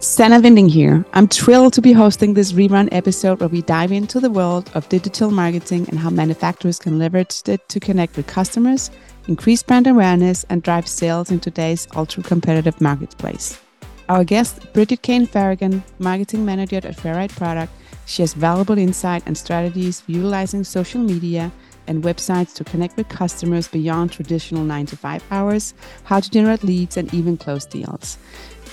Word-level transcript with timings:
Sanna 0.00 0.38
Winding 0.38 0.68
here. 0.68 1.04
I'm 1.12 1.26
thrilled 1.26 1.72
to 1.72 1.82
be 1.82 1.92
hosting 1.92 2.32
this 2.32 2.52
rerun 2.52 2.88
episode 2.92 3.40
where 3.40 3.48
we 3.48 3.62
dive 3.62 3.90
into 3.90 4.20
the 4.20 4.30
world 4.30 4.70
of 4.74 4.88
digital 4.88 5.32
marketing 5.32 5.88
and 5.88 5.98
how 5.98 6.08
manufacturers 6.08 6.78
can 6.78 7.00
leverage 7.00 7.42
it 7.48 7.68
to 7.68 7.80
connect 7.80 8.16
with 8.16 8.28
customers, 8.28 8.92
increase 9.26 9.60
brand 9.60 9.88
awareness, 9.88 10.44
and 10.50 10.62
drive 10.62 10.86
sales 10.86 11.32
in 11.32 11.40
today's 11.40 11.88
ultra 11.96 12.22
competitive 12.22 12.80
marketplace. 12.80 13.60
Our 14.08 14.22
guest, 14.22 14.72
Bridget 14.72 15.02
Kane 15.02 15.26
Ferrigan, 15.26 15.82
marketing 15.98 16.44
manager 16.44 16.76
at 16.76 16.94
Fair-Rite 16.94 17.34
Product, 17.34 17.72
shares 18.06 18.34
valuable 18.34 18.78
insight 18.78 19.24
and 19.26 19.36
strategies 19.36 20.04
utilizing 20.06 20.62
social 20.62 21.00
media 21.00 21.50
and 21.88 22.04
websites 22.04 22.54
to 22.54 22.64
connect 22.64 22.96
with 22.96 23.08
customers 23.08 23.66
beyond 23.66 24.12
traditional 24.12 24.62
9 24.62 24.86
to 24.86 24.96
5 24.96 25.24
hours, 25.30 25.74
how 26.04 26.20
to 26.20 26.30
generate 26.30 26.62
leads, 26.62 26.96
and 26.96 27.12
even 27.12 27.36
close 27.36 27.64
deals. 27.64 28.18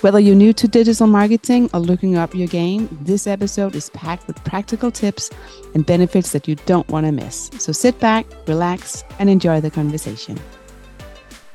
Whether 0.02 0.20
you're 0.20 0.34
new 0.34 0.52
to 0.52 0.68
digital 0.68 1.06
marketing 1.06 1.70
or 1.72 1.80
looking 1.80 2.16
up 2.16 2.34
your 2.34 2.48
game, 2.48 2.86
this 3.00 3.26
episode 3.26 3.74
is 3.74 3.88
packed 3.90 4.26
with 4.26 4.36
practical 4.44 4.90
tips 4.90 5.30
and 5.74 5.86
benefits 5.86 6.32
that 6.32 6.46
you 6.46 6.54
don't 6.66 6.86
want 6.88 7.06
to 7.06 7.12
miss. 7.12 7.50
So 7.58 7.72
sit 7.72 7.98
back, 7.98 8.26
relax, 8.46 9.04
and 9.18 9.30
enjoy 9.30 9.60
the 9.62 9.70
conversation. 9.70 10.38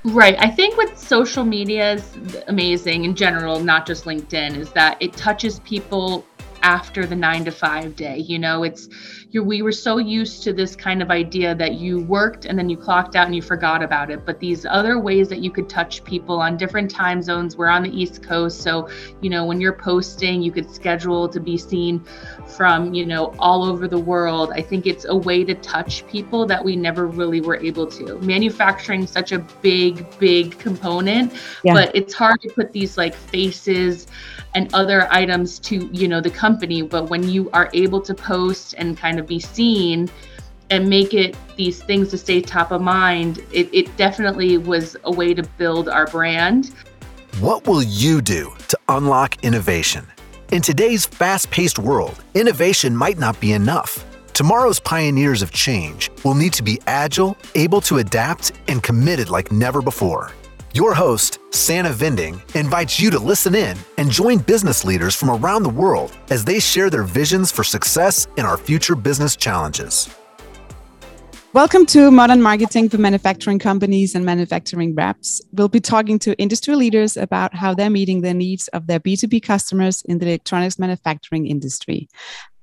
Right. 0.04 0.36
I 0.40 0.50
think 0.50 0.76
what 0.76 0.98
social 0.98 1.46
media 1.46 1.94
is 1.94 2.18
amazing 2.48 3.06
in 3.06 3.16
general, 3.16 3.60
not 3.60 3.86
just 3.86 4.06
LinkedIn, 4.06 4.58
is 4.58 4.72
that 4.72 4.98
it 5.00 5.14
touches 5.14 5.60
people 5.60 6.26
after 6.62 7.06
the 7.06 7.16
nine 7.16 7.46
to 7.46 7.52
five 7.52 7.96
day. 7.96 8.18
You 8.18 8.40
know, 8.40 8.64
it's 8.64 8.90
you 9.32 9.44
we 9.44 9.62
were 9.62 9.72
so 9.72 9.98
used 9.98 10.44
to 10.44 10.54
this 10.54 10.76
kind 10.76 11.02
of 11.02 11.10
idea 11.10 11.56
that 11.56 11.76
you 11.76 12.02
worked 12.02 12.46
and 12.46 12.58
then 12.58 12.70
you 12.70 12.78
clocked 12.78 13.16
out 13.16 13.26
and 13.26 13.36
you 13.36 13.42
forgot 13.42 13.82
about 13.82 14.10
it. 14.10 14.26
But 14.26 14.40
these 14.40 14.66
other 14.66 15.00
ways 15.00 15.30
that 15.30 15.40
you 15.40 15.52
could 15.52 15.70
touch 15.70 16.04
people 16.04 16.40
on 16.40 16.58
different 16.58 16.92
time 16.92 17.22
zones. 17.22 17.58
We're 17.58 17.70
on 17.70 17.84
the 17.84 17.90
East 17.90 18.24
Coast, 18.24 18.62
so 18.62 18.90
you 19.22 19.30
know 19.30 19.46
when 19.46 19.62
you're 19.62 19.74
posting, 19.74 20.42
you 20.42 20.52
could 20.52 20.70
schedule 20.70 21.30
to 21.30 21.40
be 21.40 21.58
seen 21.58 22.04
from 22.46 22.94
you 22.94 23.06
know 23.06 23.34
all 23.40 23.64
over 23.64 23.88
the 23.88 24.00
world. 24.00 24.52
I 24.54 24.62
think 24.62 24.86
it's 24.86 25.06
a 25.06 25.16
way 25.16 25.44
to 25.44 25.56
touch 25.56 26.06
people 26.08 26.46
that 26.48 26.64
we 26.64 26.76
never 26.76 27.08
really 27.08 27.42
were 27.42 27.58
able 27.58 27.88
to. 27.88 28.20
Manufacturing 28.20 29.08
such 29.08 29.32
a 29.32 29.40
big, 29.62 30.06
big 30.20 30.58
component, 30.60 31.34
yeah. 31.64 31.74
but 31.74 31.96
it's 31.96 32.14
hard 32.14 32.42
to 32.42 32.50
put 32.50 32.72
these 32.72 32.98
like 32.98 33.16
faces 33.16 34.08
and 34.54 34.74
other 34.74 35.08
items 35.12 35.60
to 35.60 35.90
you 35.92 36.08
know 36.08 36.20
the 36.20 36.30
company 36.30 36.51
but 36.84 37.10
when 37.10 37.28
you 37.28 37.50
are 37.52 37.70
able 37.74 38.02
to 38.02 38.14
post 38.14 38.76
and 38.78 38.98
kind 38.98 39.20
of 39.20 39.28
be 39.28 39.40
seen 39.40 40.10
and 40.70 40.90
make 40.90 41.14
it 41.14 41.36
these 41.58 41.84
things 41.84 42.10
to 42.10 42.18
stay 42.18 42.42
top 42.42 42.72
of 42.72 42.82
mind 42.82 43.40
it, 43.52 43.70
it 43.74 43.96
definitely 43.98 44.58
was 44.58 44.96
a 45.04 45.12
way 45.12 45.34
to 45.34 45.44
build 45.58 45.90
our 45.90 46.08
brand. 46.08 46.72
What 47.40 47.68
will 47.68 47.84
you 47.84 48.22
do 48.22 48.54
to 48.70 48.80
unlock 48.88 49.44
innovation? 49.44 50.08
In 50.52 50.62
today's 50.62 51.06
fast-paced 51.06 51.80
world 51.80 52.24
innovation 52.34 52.96
might 52.96 53.18
not 53.18 53.40
be 53.40 53.54
enough. 53.54 54.06
Tomorrow's 54.34 54.80
pioneers 54.80 55.42
of 55.42 55.52
change 55.52 56.10
will 56.24 56.36
need 56.36 56.54
to 56.54 56.64
be 56.64 56.80
agile, 56.88 57.38
able 57.56 57.82
to 57.82 57.98
adapt, 57.98 58.54
and 58.68 58.82
committed 58.82 59.30
like 59.30 59.52
never 59.52 59.82
before. 59.82 60.32
Your 60.74 60.94
host, 60.94 61.40
Sanna 61.50 61.94
Winding, 62.00 62.42
invites 62.56 62.98
you 62.98 63.10
to 63.12 63.20
listen 63.20 63.56
in 63.56 63.78
and 63.98 64.10
join 64.10 64.38
business 64.38 64.86
leaders 64.86 65.14
from 65.14 65.30
around 65.30 65.64
the 65.64 65.70
world 65.70 66.18
as 66.30 66.46
they 66.46 66.62
share 66.62 66.90
their 66.90 67.04
visions 67.04 67.52
for 67.52 67.62
success 67.62 68.30
in 68.38 68.46
our 68.46 68.56
future 68.56 68.96
business 68.96 69.36
challenges. 69.36 70.10
Welcome 71.52 71.86
to 71.88 72.10
Modern 72.10 72.42
Marketing 72.42 72.88
for 72.88 72.98
Manufacturing 72.98 73.60
Companies 73.60 74.16
and 74.16 74.26
Manufacturing 74.26 74.96
Reps. 74.96 75.42
We'll 75.52 75.68
be 75.68 75.82
talking 75.82 76.18
to 76.20 76.40
industry 76.40 76.76
leaders 76.76 77.18
about 77.18 77.54
how 77.54 77.74
they're 77.74 77.90
meeting 77.90 78.22
the 78.22 78.34
needs 78.34 78.70
of 78.70 78.88
their 78.88 79.02
B2B 79.02 79.44
customers 79.44 80.02
in 80.04 80.20
the 80.20 80.28
electronics 80.28 80.80
manufacturing 80.80 81.48
industry. 81.48 82.08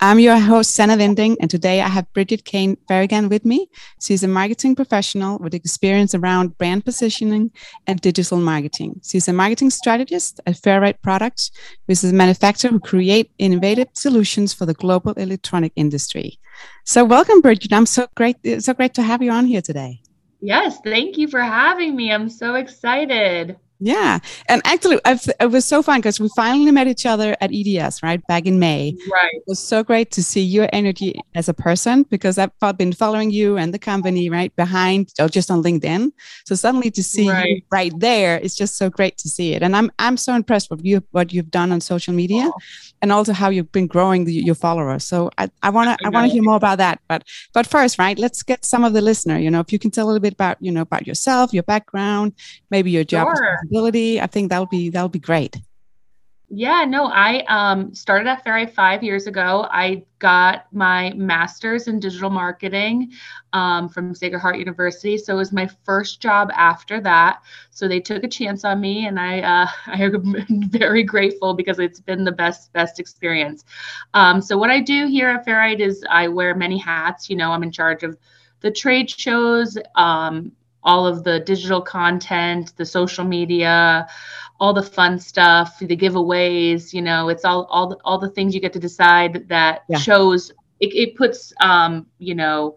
I'm 0.01 0.21
your 0.21 0.39
host, 0.39 0.77
Sanna 0.77 0.97
Winding, 0.97 1.37
and 1.41 1.51
today 1.51 1.81
I 1.81 1.89
have 1.89 2.13
Bridget 2.13 2.45
Kane 2.45 2.77
Ferrigan 2.89 3.29
with 3.29 3.45
me. 3.45 3.69
She's 4.01 4.23
a 4.23 4.29
marketing 4.29 4.77
professional 4.77 5.39
with 5.39 5.55
experience 5.55 6.15
around 6.15 6.57
brand 6.57 6.85
positioning 6.85 7.51
and 7.89 8.01
digital 8.01 8.39
marketing. 8.39 9.01
She's 9.03 9.27
a 9.27 9.33
marketing 9.33 9.71
strategist 9.71 10.41
at 10.47 10.57
Fair-Rite 10.59 11.03
Products, 11.03 11.51
which 11.87 12.05
is 12.05 12.13
a 12.13 12.15
manufacturer 12.15 12.71
who 12.71 12.79
create 12.79 13.33
innovative 13.39 13.89
solutions 13.93 14.55
for 14.55 14.67
the 14.67 14.75
global 14.75 15.15
electronic 15.15 15.73
industry. 15.75 16.39
So 16.85 17.05
welcome, 17.05 17.41
Bridget. 17.41 17.73
I'm 17.73 17.85
so 17.85 18.07
great, 18.15 18.37
so 18.63 18.75
great 18.75 18.95
to 18.95 19.03
have 19.03 19.21
you 19.21 19.33
on 19.33 19.47
here 19.47 19.63
today. 19.63 20.01
Yes, 20.41 20.79
thank 20.85 21.19
you 21.19 21.27
for 21.27 21.41
having 21.41 21.97
me. 21.97 22.13
I'm 22.13 22.29
so 22.29 22.55
excited. 22.55 23.57
Yeah. 23.81 24.19
And 24.49 24.61
actually, 24.65 24.99
I've, 25.05 25.25
it 25.41 25.51
was 25.51 25.65
so 25.65 25.83
fun 25.83 26.01
because 26.01 26.19
we 26.19 26.29
finally 26.35 26.71
met 26.73 26.89
each 26.89 27.07
other 27.07 27.37
at 27.41 27.53
EDS, 27.55 28.03
right? 28.03 28.25
Back 28.27 28.47
in 28.47 28.59
May. 28.59 28.97
Right. 29.13 29.35
It 29.35 29.45
was 29.47 29.61
so 29.61 29.85
great 29.85 30.11
to 30.13 30.23
see 30.23 30.41
your 30.41 30.69
energy 30.73 31.21
as 31.37 31.49
a 31.49 31.55
person 31.55 32.03
because 32.05 32.39
I've 32.39 32.51
been 32.77 32.93
following 32.93 33.31
you 33.31 33.57
and 33.57 33.73
the 33.73 33.79
company, 33.79 34.31
right? 34.31 34.55
Behind 34.57 35.13
or 35.21 35.29
just 35.29 35.51
on 35.51 35.63
LinkedIn. 35.63 36.11
So 36.45 36.57
suddenly 36.57 36.91
to 36.91 37.03
see 37.05 37.31
right. 37.31 37.47
you 37.47 37.63
right 37.71 37.93
there, 37.99 38.39
it's 38.39 38.57
just 38.57 38.77
so 38.77 38.91
great 38.91 39.17
to 39.19 39.29
see 39.29 39.53
it. 39.53 39.63
And 39.63 39.77
I'm, 39.77 39.93
I'm 40.01 40.17
so 40.17 40.35
impressed 40.35 40.71
with 40.71 40.85
you, 40.85 41.05
what 41.13 41.33
you've 41.33 41.51
done 41.51 41.71
on 41.71 41.81
social 41.81 42.15
media 42.15 42.51
oh. 42.53 42.59
and 43.01 43.13
also 43.13 43.33
how 43.33 43.49
you've 43.49 43.71
been 43.71 43.87
growing 43.87 44.25
the, 44.25 44.35
your 44.35 44.57
followers. 44.57 45.05
So 45.05 45.31
I, 45.39 45.51
I 45.63 45.71
want 45.71 45.97
to, 45.99 46.07
I 46.07 46.11
want 46.11 46.27
to 46.27 46.33
hear 46.33 46.43
more 46.43 46.57
about 46.57 46.79
that. 46.79 47.01
But, 47.09 47.23
but 47.55 47.67
first, 47.67 47.97
right, 47.99 48.19
let's 48.19 48.43
get 48.43 48.65
some 48.65 48.83
of 48.83 48.93
the 48.93 49.01
listener, 49.01 49.39
you 49.39 49.51
know, 49.51 49.61
if 49.61 49.73
you 49.73 49.79
can 49.79 49.93
tell 49.93 50.07
a 50.07 50.09
little 50.09 50.21
bit 50.21 50.33
about, 50.33 50.57
you 50.61 50.73
know, 50.73 50.81
about 50.81 51.07
yourself, 51.07 51.53
your 51.53 51.63
background, 51.63 52.33
maybe 52.71 52.91
your 52.91 53.05
job. 53.05 53.29
Sure 53.37 53.68
I 53.75 54.27
think 54.27 54.51
that'll 54.51 54.67
be 54.67 54.91
that'll 54.91 55.09
be 55.09 55.19
great. 55.19 55.57
Yeah, 56.51 56.87
no, 56.87 57.05
I 57.05 57.45
um, 57.49 57.95
started 57.95 58.27
at 58.27 58.43
Fair-Rite 58.43 58.75
five 58.75 59.03
years 59.03 59.27
ago. 59.27 59.69
I 59.71 60.05
got 60.19 60.65
my 60.73 61.13
master's 61.13 61.89
in 61.89 62.01
digital 62.01 62.31
marketing 62.31 63.13
um, 63.53 63.87
from 63.91 64.15
Sacred 64.15 64.39
Heart 64.41 64.57
University. 64.57 65.19
So 65.19 65.35
it 65.35 65.37
was 65.37 65.53
my 65.53 65.69
first 65.85 66.23
job 66.23 66.51
after 66.55 67.03
that. 67.03 67.43
So 67.71 67.87
they 67.87 68.01
took 68.01 68.25
a 68.25 68.29
chance 68.29 68.65
on 68.65 68.81
me, 68.81 69.07
and 69.07 69.21
I 69.21 69.41
uh, 69.41 69.69
I 69.89 70.03
am 70.03 70.69
very 70.71 71.03
grateful 71.03 71.53
because 71.53 71.79
it's 71.79 72.01
been 72.01 72.25
the 72.25 72.33
best 72.33 72.73
best 72.73 72.99
experience. 72.99 73.67
Um, 74.15 74.41
so 74.41 74.57
what 74.57 74.71
I 74.71 74.81
do 74.81 75.07
here 75.07 75.29
at 75.29 75.45
Fair-Rite 75.45 75.83
is 75.83 76.03
I 76.09 76.29
wear 76.29 76.55
many 76.55 76.79
hats. 76.79 77.29
You 77.29 77.37
know, 77.37 77.53
I'm 77.53 77.63
in 77.63 77.73
charge 77.73 78.05
of 78.05 78.17
the 78.61 78.71
trade 78.71 79.11
shows, 79.11 79.77
um, 79.95 80.53
all 80.83 81.07
of 81.07 81.25
the 81.25 81.41
digital 81.41 81.81
content, 81.81 82.73
the 82.77 82.87
social 82.87 83.25
media, 83.25 84.07
all 84.61 84.73
the 84.73 84.83
fun 84.83 85.19
stuff, 85.19 85.79
the 85.79 85.97
giveaways, 85.97 86.93
you 86.93 87.03
know, 87.03 87.29
it's 87.29 87.45
all 87.45 87.65
all 87.65 87.89
the, 87.89 87.97
all 88.05 88.19
the 88.19 88.31
things 88.31 88.55
you 88.55 88.61
get 88.61 88.73
to 88.73 88.79
decide 88.79 89.49
that 89.49 89.83
yeah. 89.89 89.99
shows 89.99 90.51
it, 90.81 90.95
it 90.95 91.17
puts 91.17 91.53
um, 91.61 92.07
you 92.19 92.35
know, 92.35 92.77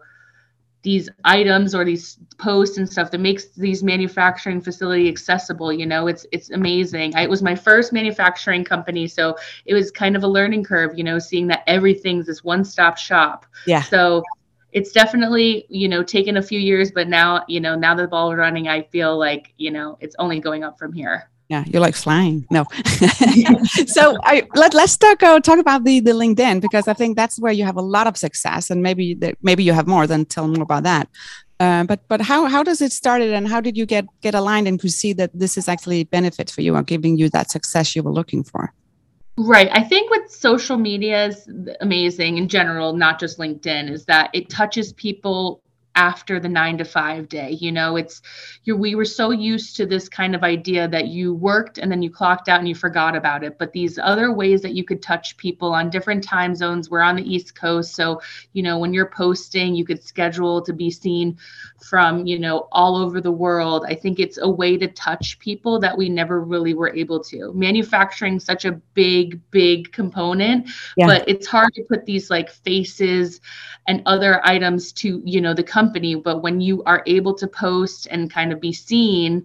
these 0.82 1.08
items 1.24 1.74
or 1.74 1.84
these 1.84 2.18
posts 2.38 2.76
and 2.76 2.88
stuff 2.88 3.10
that 3.12 3.20
makes 3.20 3.50
these 3.50 3.84
manufacturing 3.84 4.60
facility 4.60 5.08
accessible 5.08 5.72
you 5.72 5.86
know 5.86 6.08
it's 6.08 6.26
it's 6.32 6.50
amazing. 6.50 7.14
I, 7.14 7.22
it 7.22 7.30
was 7.30 7.42
my 7.42 7.54
first 7.54 7.92
manufacturing 7.92 8.64
company 8.64 9.06
so 9.06 9.36
it 9.64 9.74
was 9.74 9.90
kind 9.90 10.16
of 10.16 10.24
a 10.24 10.28
learning 10.28 10.64
curve 10.64 10.92
you 10.96 11.04
know 11.04 11.18
seeing 11.18 11.46
that 11.48 11.62
everything's 11.66 12.26
this 12.26 12.42
one-stop 12.42 12.98
shop. 12.98 13.46
Yeah. 13.66 13.82
So 13.82 14.22
it's 14.72 14.90
definitely 14.92 15.66
you 15.68 15.88
know 15.88 16.02
taken 16.02 16.36
a 16.38 16.42
few 16.42 16.58
years 16.58 16.90
but 16.90 17.08
now 17.08 17.44
you 17.46 17.60
know 17.60 17.74
now 17.74 17.94
that 17.94 18.02
the 18.02 18.08
ball 18.08 18.32
is 18.32 18.38
running 18.38 18.68
i 18.68 18.82
feel 18.82 19.18
like 19.18 19.52
you 19.58 19.70
know 19.70 19.96
it's 20.00 20.16
only 20.18 20.40
going 20.40 20.64
up 20.64 20.78
from 20.78 20.92
here. 20.92 21.28
Yeah 21.48 21.64
you're 21.66 21.82
like 21.82 21.94
flying. 21.94 22.46
No. 22.50 22.64
So 23.86 24.16
I, 24.22 24.48
let, 24.54 24.72
let's 24.74 24.96
talk 24.96 25.22
uh, 25.22 25.40
talk 25.40 25.58
about 25.58 25.84
the 25.84 26.00
the 26.00 26.12
linkedin 26.12 26.60
because 26.60 26.88
i 26.88 26.94
think 26.94 27.16
that's 27.16 27.38
where 27.38 27.52
you 27.52 27.64
have 27.64 27.76
a 27.76 27.86
lot 27.96 28.06
of 28.06 28.16
success 28.16 28.70
and 28.70 28.82
maybe 28.82 29.14
that 29.22 29.34
maybe 29.42 29.62
you 29.62 29.74
have 29.74 29.86
more 29.86 30.06
than 30.06 30.24
tell 30.24 30.48
more 30.48 30.62
about 30.62 30.84
that. 30.84 31.08
Uh, 31.60 31.84
but 31.84 32.00
but 32.08 32.20
how 32.22 32.46
how 32.46 32.62
does 32.62 32.80
it 32.80 32.90
started 32.90 33.32
and 33.32 33.46
how 33.46 33.60
did 33.60 33.76
you 33.76 33.86
get 33.86 34.04
get 34.20 34.34
aligned 34.34 34.66
and 34.66 34.80
could 34.80 34.92
see 34.92 35.12
that 35.12 35.30
this 35.32 35.56
is 35.56 35.68
actually 35.68 36.02
benefit 36.04 36.50
for 36.50 36.62
you 36.62 36.74
or 36.74 36.82
giving 36.82 37.16
you 37.18 37.28
that 37.28 37.50
success 37.50 37.94
you 37.94 38.02
were 38.02 38.10
looking 38.10 38.42
for 38.42 38.72
Right. 39.38 39.68
I 39.72 39.82
think 39.82 40.10
what 40.10 40.30
social 40.30 40.76
media 40.76 41.26
is 41.26 41.48
amazing 41.80 42.36
in 42.36 42.48
general, 42.48 42.92
not 42.92 43.18
just 43.18 43.38
LinkedIn, 43.38 43.90
is 43.90 44.04
that 44.04 44.30
it 44.34 44.50
touches 44.50 44.92
people 44.92 45.61
after 45.94 46.40
the 46.40 46.48
nine 46.48 46.78
to 46.78 46.84
five 46.84 47.28
day 47.28 47.50
you 47.50 47.70
know 47.70 47.96
it's 47.96 48.22
you 48.64 48.76
we 48.76 48.94
were 48.94 49.04
so 49.04 49.30
used 49.30 49.76
to 49.76 49.86
this 49.86 50.08
kind 50.08 50.34
of 50.34 50.42
idea 50.42 50.88
that 50.88 51.08
you 51.08 51.34
worked 51.34 51.78
and 51.78 51.90
then 51.90 52.02
you 52.02 52.10
clocked 52.10 52.48
out 52.48 52.60
and 52.60 52.68
you 52.68 52.74
forgot 52.74 53.16
about 53.16 53.42
it. 53.42 53.58
But 53.58 53.72
these 53.72 53.98
other 53.98 54.32
ways 54.32 54.62
that 54.62 54.74
you 54.74 54.84
could 54.84 55.02
touch 55.02 55.36
people 55.36 55.72
on 55.72 55.90
different 55.90 56.22
time 56.22 56.54
zones 56.54 56.90
we're 56.90 57.02
on 57.02 57.16
the 57.16 57.34
east 57.34 57.54
coast. 57.54 57.94
So 57.94 58.20
you 58.52 58.62
know 58.62 58.78
when 58.78 58.94
you're 58.94 59.10
posting 59.10 59.74
you 59.74 59.84
could 59.84 60.02
schedule 60.02 60.62
to 60.62 60.72
be 60.72 60.90
seen 60.90 61.38
from 61.82 62.26
you 62.26 62.38
know 62.38 62.68
all 62.72 62.96
over 62.96 63.20
the 63.20 63.32
world. 63.32 63.84
I 63.88 63.94
think 63.94 64.20
it's 64.20 64.38
a 64.38 64.48
way 64.48 64.76
to 64.78 64.88
touch 64.88 65.38
people 65.38 65.80
that 65.80 65.96
we 65.96 66.08
never 66.08 66.40
really 66.40 66.74
were 66.74 66.94
able 66.94 67.20
to. 67.24 67.52
Manufacturing 67.54 68.38
such 68.38 68.64
a 68.64 68.72
big 68.94 69.40
big 69.50 69.92
component 69.92 70.70
yeah. 70.96 71.06
but 71.06 71.28
it's 71.28 71.46
hard 71.46 71.74
to 71.74 71.82
put 71.84 72.06
these 72.06 72.30
like 72.30 72.50
faces 72.50 73.40
and 73.88 74.02
other 74.06 74.40
items 74.46 74.92
to 74.92 75.20
you 75.24 75.40
know 75.40 75.54
the 75.54 75.62
company 75.82 76.14
but 76.14 76.42
when 76.42 76.60
you 76.60 76.82
are 76.84 77.02
able 77.06 77.34
to 77.34 77.46
post 77.46 78.06
and 78.10 78.32
kind 78.32 78.52
of 78.52 78.60
be 78.60 78.72
seen 78.72 79.44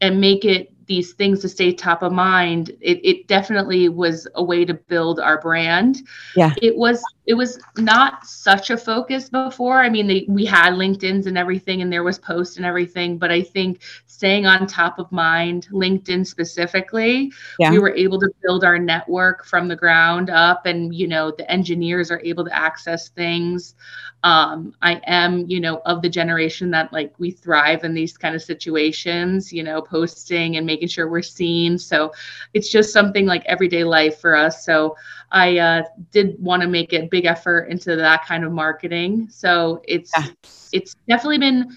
and 0.00 0.20
make 0.20 0.44
it 0.44 0.72
these 0.90 1.12
things 1.12 1.40
to 1.40 1.48
stay 1.48 1.72
top 1.72 2.02
of 2.02 2.12
mind 2.12 2.70
it, 2.80 2.98
it 3.04 3.28
definitely 3.28 3.88
was 3.88 4.26
a 4.34 4.42
way 4.42 4.64
to 4.64 4.74
build 4.74 5.20
our 5.20 5.40
brand. 5.40 6.02
Yeah. 6.34 6.52
It 6.60 6.76
was 6.76 7.00
it 7.26 7.34
was 7.34 7.60
not 7.76 8.26
such 8.26 8.70
a 8.70 8.76
focus 8.76 9.28
before. 9.28 9.80
I 9.80 9.88
mean 9.88 10.08
they, 10.08 10.26
we 10.28 10.44
had 10.44 10.74
linkedins 10.74 11.26
and 11.26 11.38
everything 11.38 11.80
and 11.80 11.92
there 11.92 12.02
was 12.02 12.18
posts 12.18 12.56
and 12.56 12.66
everything 12.66 13.18
but 13.18 13.30
i 13.30 13.42
think 13.42 13.82
staying 14.06 14.46
on 14.46 14.66
top 14.66 14.98
of 14.98 15.10
mind 15.12 15.68
linkedin 15.70 16.26
specifically 16.26 17.32
yeah. 17.58 17.70
we 17.70 17.78
were 17.78 17.94
able 17.94 18.18
to 18.18 18.28
build 18.42 18.64
our 18.64 18.78
network 18.78 19.44
from 19.44 19.68
the 19.68 19.76
ground 19.76 20.28
up 20.30 20.66
and 20.66 20.94
you 20.94 21.06
know 21.06 21.30
the 21.30 21.50
engineers 21.50 22.10
are 22.10 22.20
able 22.24 22.44
to 22.44 22.56
access 22.56 23.08
things. 23.10 23.74
Um, 24.22 24.74
i 24.82 25.00
am 25.04 25.46
you 25.48 25.60
know 25.60 25.80
of 25.86 26.02
the 26.02 26.08
generation 26.10 26.70
that 26.72 26.92
like 26.92 27.14
we 27.18 27.30
thrive 27.30 27.84
in 27.84 27.94
these 27.94 28.18
kind 28.18 28.34
of 28.34 28.42
situations 28.42 29.50
you 29.50 29.62
know 29.62 29.80
posting 29.80 30.56
and 30.56 30.66
making 30.66 30.79
sure 30.88 31.08
we're 31.08 31.22
seen 31.22 31.78
so 31.78 32.12
it's 32.54 32.70
just 32.70 32.92
something 32.92 33.26
like 33.26 33.44
everyday 33.46 33.84
life 33.84 34.20
for 34.20 34.34
us 34.34 34.64
so 34.64 34.96
i 35.32 35.58
uh, 35.58 35.82
did 36.10 36.36
want 36.38 36.62
to 36.62 36.68
make 36.68 36.92
a 36.92 37.06
big 37.06 37.24
effort 37.24 37.64
into 37.64 37.96
that 37.96 38.24
kind 38.26 38.44
of 38.44 38.52
marketing 38.52 39.28
so 39.30 39.80
it's 39.86 40.12
yeah. 40.16 40.26
it's 40.72 40.94
definitely 41.08 41.38
been 41.38 41.76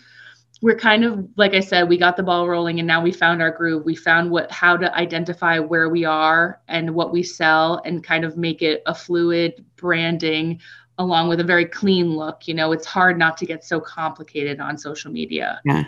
we're 0.64 0.78
kind 0.78 1.04
of 1.04 1.28
like 1.36 1.54
I 1.54 1.60
said, 1.60 1.90
we 1.90 1.98
got 1.98 2.16
the 2.16 2.24
ball 2.24 2.48
rolling 2.48 2.80
and 2.80 2.88
now 2.88 3.04
we 3.04 3.12
found 3.12 3.42
our 3.42 3.52
groove. 3.52 3.84
We 3.84 3.98
found 3.98 4.32
what 4.32 4.50
how 4.50 4.78
to 4.78 4.96
identify 4.96 5.60
where 5.60 5.90
we 5.90 6.06
are 6.06 6.62
and 6.70 6.96
what 6.96 7.12
we 7.12 7.22
sell 7.22 7.82
and 7.84 8.02
kind 8.02 8.24
of 8.24 8.38
make 8.38 8.62
it 8.62 8.82
a 8.86 8.96
fluid 8.96 9.66
branding 9.76 10.62
along 11.00 11.28
with 11.28 11.42
a 11.42 11.44
very 11.44 11.66
clean 11.66 12.16
look. 12.16 12.48
You 12.48 12.54
know, 12.54 12.72
it's 12.72 12.86
hard 12.86 13.20
not 13.20 13.36
to 13.40 13.46
get 13.46 13.66
so 13.66 13.82
complicated 13.82 14.62
on 14.62 14.78
social 14.78 15.12
media. 15.12 15.60
Yeah. 15.66 15.84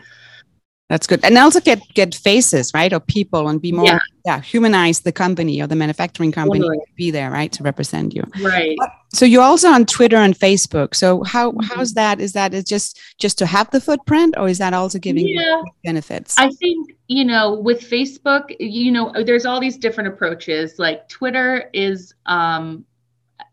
That's 0.87 1.07
good. 1.07 1.25
And 1.25 1.35
also 1.37 1.59
get 1.59 1.81
get 1.95 2.13
faces, 2.13 2.71
right? 2.75 2.93
Or 2.93 2.99
people 2.99 3.47
and 3.49 3.59
be 3.59 3.71
more 3.71 3.85
yeah, 3.85 3.99
yeah 4.23 4.41
humanize 4.41 4.99
the 4.99 5.11
company 5.11 5.59
or 5.59 5.65
the 5.65 5.75
manufacturing 5.75 6.31
company 6.31 6.59
totally. 6.59 6.79
be 6.95 7.09
there, 7.09 7.31
right? 7.31 7.51
To 7.53 7.63
represent 7.63 8.13
you. 8.13 8.23
Right. 8.39 8.77
So 9.11 9.25
you're 9.25 9.41
also 9.41 9.69
on 9.69 9.87
Twitter 9.87 10.17
and 10.17 10.37
Facebook. 10.37 10.93
So 10.93 11.23
how 11.23 11.51
mm-hmm. 11.51 11.61
how's 11.61 11.95
that? 11.95 12.19
Is 12.21 12.33
that 12.33 12.53
is 12.53 12.65
just 12.65 12.99
just 13.17 13.39
to 13.39 13.47
have 13.47 13.71
the 13.71 13.81
footprint 13.81 14.35
or 14.37 14.47
is 14.47 14.59
that 14.59 14.75
also 14.75 14.99
giving 14.99 15.27
yeah. 15.27 15.63
benefits? 15.83 16.37
I 16.37 16.49
think, 16.49 16.95
you 17.07 17.25
know, 17.25 17.55
with 17.55 17.81
Facebook, 17.81 18.55
you 18.59 18.91
know, 18.91 19.11
there's 19.25 19.47
all 19.47 19.59
these 19.59 19.77
different 19.77 20.09
approaches. 20.09 20.77
Like 20.77 21.09
Twitter 21.09 21.67
is 21.73 22.13
um 22.27 22.85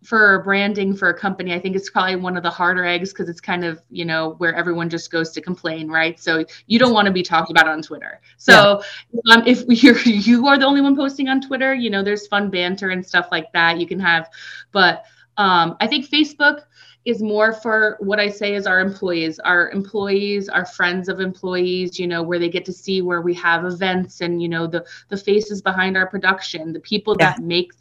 for 0.02 0.42
branding 0.42 0.94
for 0.94 1.08
a 1.10 1.18
company, 1.18 1.54
I 1.54 1.60
think 1.60 1.76
it's 1.76 1.88
probably 1.88 2.16
one 2.16 2.36
of 2.36 2.42
the 2.42 2.50
harder 2.50 2.84
eggs 2.84 3.12
because 3.12 3.28
it's 3.28 3.40
kind 3.40 3.64
of, 3.64 3.80
you 3.88 4.04
know, 4.04 4.34
where 4.38 4.54
everyone 4.54 4.90
just 4.90 5.10
goes 5.10 5.30
to 5.30 5.40
complain, 5.40 5.88
right? 5.88 6.18
So 6.18 6.44
you 6.66 6.78
don't 6.78 6.92
want 6.92 7.06
to 7.06 7.12
be 7.12 7.22
talked 7.22 7.50
about 7.50 7.68
on 7.68 7.82
Twitter. 7.82 8.20
So 8.36 8.82
yeah. 9.12 9.34
um, 9.34 9.42
if 9.46 9.64
you're 9.82 9.98
you 10.00 10.46
are 10.48 10.58
the 10.58 10.66
only 10.66 10.80
one 10.80 10.96
posting 10.96 11.28
on 11.28 11.40
Twitter, 11.40 11.72
you 11.74 11.88
know, 11.88 12.02
there's 12.02 12.26
fun 12.26 12.50
banter 12.50 12.90
and 12.90 13.06
stuff 13.06 13.28
like 13.30 13.52
that 13.52 13.78
you 13.78 13.86
can 13.86 14.00
have. 14.00 14.28
But 14.72 15.04
um, 15.36 15.76
I 15.80 15.86
think 15.86 16.08
Facebook 16.08 16.62
is 17.04 17.22
more 17.22 17.52
for 17.52 17.96
what 18.00 18.20
I 18.20 18.28
say 18.28 18.54
is 18.54 18.66
our 18.66 18.80
employees, 18.80 19.38
our 19.40 19.70
employees, 19.70 20.48
our 20.48 20.64
friends 20.64 21.08
of 21.08 21.20
employees, 21.20 21.98
you 21.98 22.06
know, 22.06 22.22
where 22.22 22.38
they 22.38 22.48
get 22.48 22.64
to 22.66 22.72
see 22.72 23.02
where 23.02 23.22
we 23.22 23.34
have 23.34 23.64
events 23.64 24.20
and, 24.20 24.40
you 24.40 24.48
know, 24.48 24.66
the 24.66 24.84
the 25.08 25.16
faces 25.16 25.62
behind 25.62 25.96
our 25.96 26.06
production, 26.06 26.72
the 26.72 26.80
people 26.80 27.16
yeah. 27.18 27.32
that 27.32 27.42
make 27.42 27.72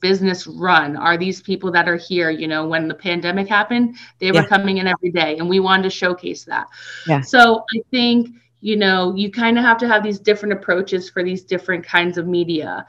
business 0.00 0.46
run? 0.46 0.96
Are 0.96 1.16
these 1.16 1.40
people 1.40 1.70
that 1.72 1.88
are 1.88 1.96
here 1.96 2.30
you 2.30 2.48
know 2.48 2.66
when 2.66 2.88
the 2.88 2.94
pandemic 2.94 3.48
happened 3.48 3.96
they 4.18 4.32
were 4.32 4.44
coming 4.44 4.78
in 4.78 4.86
every 4.86 5.10
day 5.10 5.38
and 5.38 5.48
we 5.48 5.60
wanted 5.60 5.84
to 5.84 5.90
showcase 5.90 6.44
that. 6.44 6.66
Yeah. 7.06 7.20
so 7.20 7.64
i 7.74 7.80
think 7.90 8.28
you 8.60 8.76
know 8.76 9.14
you 9.14 9.30
kind 9.30 9.58
of 9.58 9.64
have 9.64 9.78
to 9.78 9.88
have 9.88 10.02
these 10.02 10.18
different 10.18 10.52
approaches 10.52 11.08
for 11.10 11.22
these 11.22 11.44
different 11.44 11.84
kinds 11.84 12.18
of 12.18 12.26
media. 12.26 12.86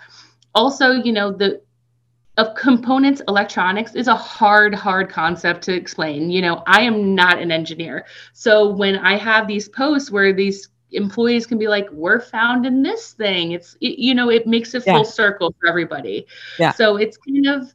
Also 0.55 0.91
you 0.91 1.11
know 1.11 1.31
the 1.31 1.61
of 2.37 2.53
components 2.53 3.21
electronics 3.27 3.95
is 3.95 4.07
a 4.07 4.15
hard 4.15 4.73
hard 4.75 5.09
concept 5.09 5.63
to 5.63 5.73
explain. 5.73 6.29
You 6.29 6.41
know 6.41 6.63
i 6.67 6.81
am 6.81 7.15
not 7.15 7.39
an 7.39 7.51
engineer. 7.51 8.05
So 8.33 8.69
when 8.69 8.97
i 8.97 9.17
have 9.17 9.47
these 9.47 9.69
posts 9.69 10.11
where 10.11 10.33
these 10.33 10.69
employees 10.91 11.45
can 11.45 11.57
be 11.57 11.67
like 11.67 11.89
we're 11.91 12.19
found 12.19 12.65
in 12.65 12.83
this 12.83 13.13
thing. 13.13 13.51
It's 13.51 13.75
it, 13.81 13.99
you 13.99 14.13
know 14.13 14.29
it 14.29 14.47
makes 14.47 14.73
it 14.73 14.83
full 14.83 14.97
yeah. 14.97 15.03
circle 15.03 15.53
for 15.59 15.67
everybody. 15.67 16.27
Yeah. 16.59 16.71
So 16.71 16.97
it's 16.97 17.17
kind 17.17 17.47
of 17.47 17.73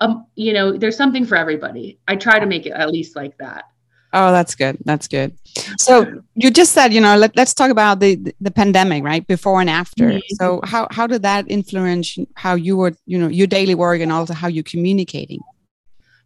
um 0.00 0.26
you 0.34 0.52
know 0.52 0.76
there's 0.76 0.96
something 0.96 1.24
for 1.24 1.36
everybody. 1.36 1.98
I 2.08 2.16
try 2.16 2.38
to 2.38 2.46
make 2.46 2.66
it 2.66 2.72
at 2.72 2.90
least 2.90 3.16
like 3.16 3.36
that. 3.38 3.64
Oh 4.12 4.32
that's 4.32 4.54
good. 4.54 4.76
That's 4.84 5.06
good. 5.06 5.36
So 5.78 6.22
you 6.34 6.50
just 6.50 6.72
said 6.72 6.92
you 6.92 7.00
know 7.00 7.16
let, 7.16 7.36
let's 7.36 7.54
talk 7.54 7.70
about 7.70 8.00
the 8.00 8.34
the 8.40 8.50
pandemic 8.50 9.04
right? 9.04 9.26
Before 9.26 9.60
and 9.60 9.70
after. 9.70 10.04
Mm-hmm. 10.04 10.34
so 10.34 10.60
how 10.64 10.88
how 10.90 11.06
did 11.06 11.22
that 11.22 11.46
influence 11.48 12.18
how 12.34 12.54
you 12.54 12.76
were 12.76 12.92
you 13.06 13.18
know 13.18 13.28
your 13.28 13.46
daily 13.46 13.74
work 13.74 14.00
and 14.00 14.12
also 14.12 14.34
how 14.34 14.48
you're 14.48 14.64
communicating? 14.64 15.40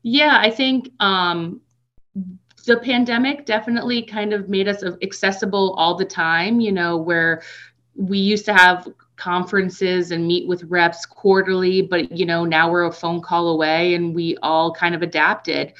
Yeah 0.03 0.39
i 0.39 0.51
think 0.51 0.91
um 1.01 1.63
the 2.64 2.78
pandemic 2.78 3.46
definitely 3.46 4.02
kind 4.02 4.32
of 4.32 4.49
made 4.49 4.69
us 4.69 4.82
accessible 5.02 5.75
all 5.75 5.94
the 5.94 6.05
time, 6.05 6.61
you 6.61 6.72
know, 6.72 6.96
where 6.96 7.43
we 7.94 8.19
used 8.19 8.44
to 8.46 8.55
have 8.55 8.88
conferences 9.16 10.11
and 10.11 10.26
meet 10.26 10.49
with 10.49 10.64
reps 10.64 11.06
quarterly, 11.06 11.82
but 11.82 12.11
you 12.11 12.26
know, 12.26 12.44
now 12.44 12.70
we're 12.70 12.84
a 12.84 12.93
phone 12.93 13.20
call 13.20 13.49
away 13.49 13.94
and 13.94 14.14
we 14.14 14.37
all 14.43 14.72
kind 14.72 14.94
of 14.94 15.02
adapted. 15.02 15.72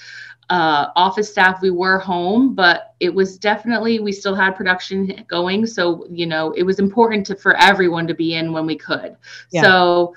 Uh, 0.51 0.89
office 0.95 1.31
staff, 1.31 1.63
we 1.63 1.71
were 1.71 1.99
home, 1.99 2.55
but 2.55 2.95
it 3.01 3.13
was 3.13 3.39
definitely, 3.39 3.99
we 3.99 4.13
still 4.13 4.35
had 4.35 4.55
production 4.55 5.25
going. 5.27 5.67
So, 5.67 6.07
you 6.11 6.27
know, 6.27 6.53
it 6.53 6.63
was 6.63 6.79
important 6.79 7.27
to, 7.27 7.37
for 7.37 7.57
everyone 7.57 8.07
to 8.07 8.15
be 8.15 8.35
in 8.35 8.53
when 8.53 8.67
we 8.67 8.77
could. 8.77 9.17
Yeah. 9.51 9.63
So 9.63 10.15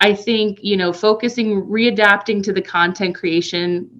I 0.00 0.14
think, 0.14 0.60
you 0.62 0.76
know, 0.76 0.92
focusing, 0.92 1.62
readapting 1.62 2.42
to 2.44 2.52
the 2.52 2.62
content 2.62 3.16
creation 3.16 3.90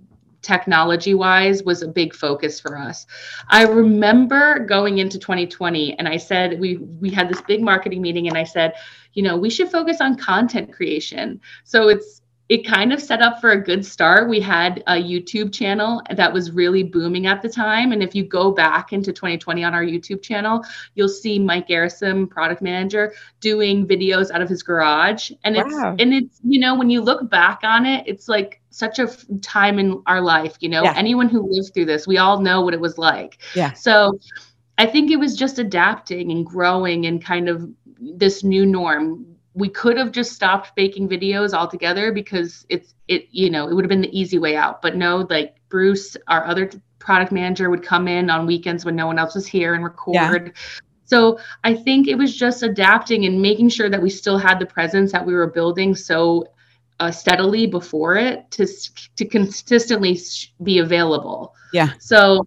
technology 0.45 1.15
wise 1.15 1.65
was 1.65 1.83
a 1.83 1.89
big 1.89 2.15
focus 2.15 2.61
for 2.61 2.79
us. 2.79 3.07
I 3.49 3.65
remember 3.65 4.61
going 4.61 4.99
into 4.99 5.19
2020 5.19 5.99
and 5.99 6.07
I 6.07 6.17
said 6.17 6.61
we 6.61 6.77
we 6.77 7.11
had 7.11 7.29
this 7.29 7.41
big 7.41 7.63
marketing 7.63 8.03
meeting 8.03 8.29
and 8.29 8.37
I 8.37 8.45
said, 8.45 8.75
you 9.15 9.23
know, 9.23 9.37
we 9.37 9.51
should 9.51 9.71
focus 9.71 10.01
on 10.01 10.17
content 10.17 10.73
creation. 10.73 11.41
So 11.65 11.89
it's 11.89 12.21
it 12.51 12.67
kind 12.67 12.93
of 12.93 13.01
set 13.01 13.23
up 13.23 13.41
for 13.41 13.53
a 13.53 13.61
good 13.61 13.87
start. 13.87 14.29
We 14.29 14.39
had 14.39 14.83
a 14.87 14.93
YouTube 14.93 15.53
channel 15.53 16.03
that 16.11 16.31
was 16.31 16.51
really 16.51 16.83
booming 16.83 17.27
at 17.27 17.41
the 17.41 17.49
time. 17.49 17.93
And 17.93 18.03
if 18.03 18.15
you 18.15 18.23
go 18.23 18.51
back 18.51 18.93
into 18.93 19.15
2020 19.15 19.65
on 19.65 19.73
our 19.73 19.83
YouTube 19.83 20.23
channel, 20.23 20.63
you'll 20.95 21.09
see 21.09 21.39
Mike 21.39 21.69
Garrison, 21.69 22.27
product 22.27 22.61
manager, 22.61 23.15
doing 23.41 23.87
videos 23.87 24.31
out 24.31 24.43
of 24.43 24.51
his 24.51 24.63
garage. 24.63 25.31
And 25.43 25.57
it's 25.57 25.75
and 25.75 26.13
it's, 26.13 26.41
you 26.45 26.61
know, 26.61 26.75
when 26.75 26.91
you 26.91 27.01
look 27.01 27.31
back 27.31 27.61
on 27.63 27.87
it, 27.87 28.05
it's 28.07 28.29
like 28.29 28.61
such 28.75 28.99
a 28.99 29.05
f- 29.05 29.25
time 29.41 29.79
in 29.79 30.03
our 30.07 30.21
life, 30.21 30.57
you 30.61 30.69
know, 30.69 30.83
yeah. 30.83 30.95
anyone 30.97 31.29
who 31.29 31.49
lived 31.49 31.73
through 31.75 31.85
this, 31.85 32.07
we 32.07 32.19
all 32.19 32.41
know 32.41 32.61
what 32.61 32.75
it 32.75 32.81
was 32.81 32.99
like. 32.99 33.39
Yeah. 33.55 33.73
So 33.73 34.19
I 34.79 34.87
think 34.87 35.11
it 35.11 35.17
was 35.17 35.37
just 35.37 35.59
adapting 35.59 36.33
and 36.33 36.45
growing 36.45 37.07
and 37.07 37.25
kind 37.25 37.49
of 37.49 37.69
this 38.01 38.43
new 38.43 38.67
norm 38.67 39.27
we 39.55 39.69
could 39.69 39.97
have 39.97 40.11
just 40.11 40.33
stopped 40.33 40.73
making 40.77 41.09
videos 41.09 41.55
altogether 41.55 42.13
because 42.13 42.67
it's 42.69 42.95
it 43.09 43.27
you 43.31 43.49
know 43.49 43.69
it 43.69 43.75
would 43.75 43.85
have 43.85 43.89
been 43.89 44.01
the 44.01 44.19
easy 44.19 44.39
way 44.39 44.57
out 44.57 44.83
but 44.83 44.97
no 44.97 45.27
like 45.31 45.57
bruce 45.69 46.17
our 46.27 46.45
other 46.45 46.71
product 46.99 47.33
manager 47.33 47.71
would 47.71 47.83
come 47.83 48.09
in 48.09 48.31
on 48.31 48.47
weekends 48.47 48.85
when 48.85 48.97
no 48.97 49.07
one 49.07 49.19
else 49.19 49.35
was 49.35 49.47
here 49.47 49.75
and 49.75 49.85
record 49.85 50.47
yeah. 50.47 50.81
so 51.05 51.39
i 51.63 51.73
think 51.73 52.09
it 52.09 52.17
was 52.17 52.37
just 52.37 52.63
adapting 52.63 53.27
and 53.27 53.41
making 53.41 53.69
sure 53.69 53.89
that 53.89 54.03
we 54.03 54.11
still 54.11 54.39
had 54.39 54.59
the 54.59 54.67
presence 54.67 55.13
that 55.13 55.25
we 55.25 55.33
were 55.33 55.47
building 55.47 55.95
so 55.95 56.45
uh, 57.01 57.11
steadily 57.11 57.67
before 57.67 58.17
it 58.17 58.51
to 58.51 58.67
to 59.17 59.25
consistently 59.25 60.19
be 60.63 60.79
available 60.79 61.55
yeah 61.73 61.91
so 61.99 62.45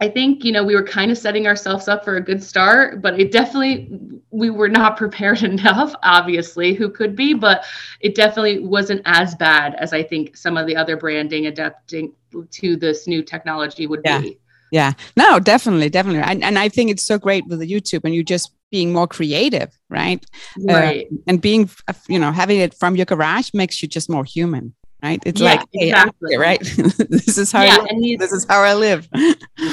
I 0.00 0.08
think, 0.08 0.44
you 0.44 0.52
know, 0.52 0.62
we 0.62 0.76
were 0.76 0.84
kind 0.84 1.10
of 1.10 1.18
setting 1.18 1.46
ourselves 1.48 1.88
up 1.88 2.04
for 2.04 2.16
a 2.16 2.20
good 2.20 2.42
start, 2.42 3.02
but 3.02 3.18
it 3.18 3.32
definitely, 3.32 3.90
we 4.30 4.50
were 4.50 4.68
not 4.68 4.96
prepared 4.96 5.42
enough, 5.42 5.92
obviously, 6.02 6.72
who 6.74 6.88
could 6.88 7.16
be, 7.16 7.34
but 7.34 7.64
it 8.00 8.14
definitely 8.14 8.60
wasn't 8.60 9.02
as 9.06 9.34
bad 9.34 9.74
as 9.74 9.92
I 9.92 10.04
think 10.04 10.36
some 10.36 10.56
of 10.56 10.66
the 10.66 10.76
other 10.76 10.96
branding 10.96 11.46
adapting 11.46 12.12
to 12.50 12.76
this 12.76 13.08
new 13.08 13.22
technology 13.22 13.86
would 13.86 14.02
yeah. 14.04 14.20
be. 14.20 14.38
Yeah, 14.70 14.92
no, 15.16 15.38
definitely, 15.38 15.88
definitely. 15.88 16.22
And, 16.22 16.42
and 16.44 16.58
I 16.58 16.68
think 16.68 16.90
it's 16.90 17.02
so 17.02 17.18
great 17.18 17.46
with 17.46 17.60
the 17.60 17.70
YouTube 17.70 18.04
and 18.04 18.14
you 18.14 18.22
just 18.22 18.52
being 18.70 18.92
more 18.92 19.06
creative, 19.06 19.78
right? 19.88 20.24
Right. 20.58 21.06
Uh, 21.10 21.16
and 21.26 21.40
being, 21.40 21.70
you 22.08 22.18
know, 22.18 22.32
having 22.32 22.58
it 22.58 22.74
from 22.74 22.96
your 22.96 23.06
garage 23.06 23.50
makes 23.54 23.82
you 23.82 23.88
just 23.88 24.10
more 24.10 24.24
human 24.24 24.74
right? 25.02 25.22
It's 25.24 25.40
yeah, 25.40 25.50
like, 25.50 25.60
hey, 25.72 25.88
exactly. 25.90 26.36
right? 26.36 26.60
this 27.08 27.38
is 27.38 27.52
how 27.52 27.62
yeah, 27.62 27.78
I 27.78 27.94
live. 27.94 28.18
this 28.18 28.32
is 28.32 28.44
how 28.48 28.60
I 28.60 28.74
live. 28.74 29.08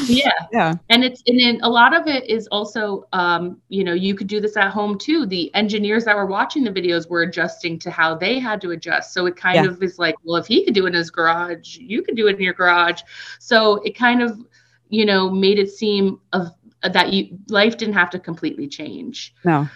yeah. 0.05 0.31
Yeah. 0.51 0.75
And 0.89 1.03
it's 1.03 1.23
and 1.27 1.39
then 1.39 1.59
a 1.63 1.69
lot 1.69 1.95
of 1.95 2.07
it 2.07 2.29
is 2.29 2.47
also 2.47 3.07
um, 3.13 3.59
you 3.69 3.83
know, 3.83 3.93
you 3.93 4.15
could 4.15 4.27
do 4.27 4.39
this 4.39 4.57
at 4.57 4.71
home 4.71 4.97
too. 4.97 5.25
The 5.25 5.53
engineers 5.55 6.05
that 6.05 6.15
were 6.15 6.25
watching 6.25 6.63
the 6.63 6.71
videos 6.71 7.09
were 7.09 7.23
adjusting 7.23 7.79
to 7.79 7.91
how 7.91 8.15
they 8.15 8.39
had 8.39 8.61
to 8.61 8.71
adjust. 8.71 9.13
So 9.13 9.25
it 9.25 9.35
kind 9.35 9.65
yeah. 9.65 9.71
of 9.71 9.81
is 9.81 9.97
like, 9.97 10.15
well, 10.23 10.37
if 10.37 10.47
he 10.47 10.63
could 10.63 10.73
do 10.73 10.85
it 10.85 10.89
in 10.89 10.93
his 10.93 11.09
garage, 11.09 11.77
you 11.77 12.03
could 12.03 12.15
do 12.15 12.27
it 12.27 12.35
in 12.35 12.41
your 12.41 12.53
garage. 12.53 13.01
So 13.39 13.77
it 13.77 13.95
kind 13.95 14.21
of, 14.21 14.39
you 14.89 15.05
know, 15.05 15.29
made 15.29 15.59
it 15.59 15.69
seem 15.69 16.19
of 16.33 16.47
uh, 16.83 16.89
that 16.89 17.13
you 17.13 17.37
life 17.49 17.77
didn't 17.77 17.95
have 17.95 18.09
to 18.11 18.19
completely 18.19 18.67
change. 18.67 19.33
No. 19.43 19.67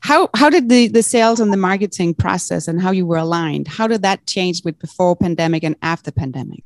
how 0.00 0.28
how 0.34 0.50
did 0.50 0.68
the 0.68 0.88
the 0.88 1.02
sales 1.02 1.40
and 1.40 1.52
the 1.52 1.56
marketing 1.56 2.14
process 2.14 2.68
and 2.68 2.80
how 2.80 2.90
you 2.90 3.06
were 3.06 3.16
aligned 3.16 3.66
how 3.66 3.86
did 3.88 4.02
that 4.02 4.26
change 4.26 4.62
with 4.64 4.78
before 4.78 5.16
pandemic 5.16 5.64
and 5.64 5.76
after 5.82 6.12
pandemic 6.12 6.62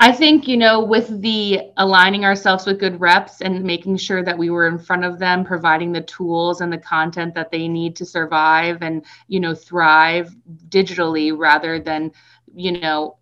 I 0.00 0.12
think, 0.12 0.46
you 0.46 0.56
know, 0.56 0.84
with 0.84 1.22
the 1.22 1.60
aligning 1.76 2.24
ourselves 2.24 2.66
with 2.66 2.78
good 2.78 3.00
reps 3.00 3.40
and 3.40 3.64
making 3.64 3.96
sure 3.96 4.22
that 4.22 4.38
we 4.38 4.50
were 4.50 4.68
in 4.68 4.78
front 4.78 5.04
of 5.04 5.18
them, 5.18 5.44
providing 5.44 5.92
the 5.92 6.02
tools 6.02 6.60
and 6.60 6.72
the 6.72 6.78
content 6.78 7.34
that 7.34 7.50
they 7.50 7.66
need 7.68 7.96
to 7.96 8.04
survive 8.04 8.82
and, 8.82 9.04
you 9.26 9.40
know, 9.40 9.54
thrive 9.54 10.34
digitally 10.68 11.36
rather 11.36 11.80
than, 11.80 12.12
you 12.54 12.78
know, 12.78 13.16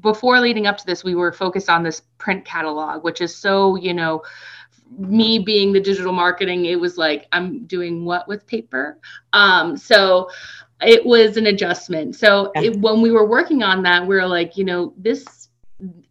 before 0.00 0.40
leading 0.40 0.66
up 0.66 0.78
to 0.78 0.86
this, 0.86 1.04
we 1.04 1.14
were 1.14 1.32
focused 1.32 1.68
on 1.68 1.82
this 1.82 2.00
print 2.18 2.44
catalog, 2.44 3.04
which 3.04 3.20
is 3.20 3.34
so, 3.34 3.76
you 3.76 3.94
know, 3.94 4.22
me 4.98 5.38
being 5.38 5.72
the 5.72 5.80
digital 5.80 6.12
marketing, 6.12 6.66
it 6.66 6.78
was 6.78 6.96
like 6.96 7.26
I'm 7.32 7.66
doing 7.66 8.04
what 8.04 8.28
with 8.28 8.46
paper. 8.46 8.98
Um, 9.32 9.76
so 9.76 10.30
it 10.80 11.04
was 11.04 11.36
an 11.36 11.46
adjustment. 11.46 12.16
So 12.16 12.52
yeah. 12.54 12.62
it, 12.62 12.80
when 12.80 13.00
we 13.00 13.10
were 13.10 13.26
working 13.26 13.62
on 13.62 13.82
that, 13.82 14.06
we 14.06 14.14
were 14.14 14.26
like, 14.26 14.56
you 14.56 14.64
know, 14.64 14.94
this 14.96 15.48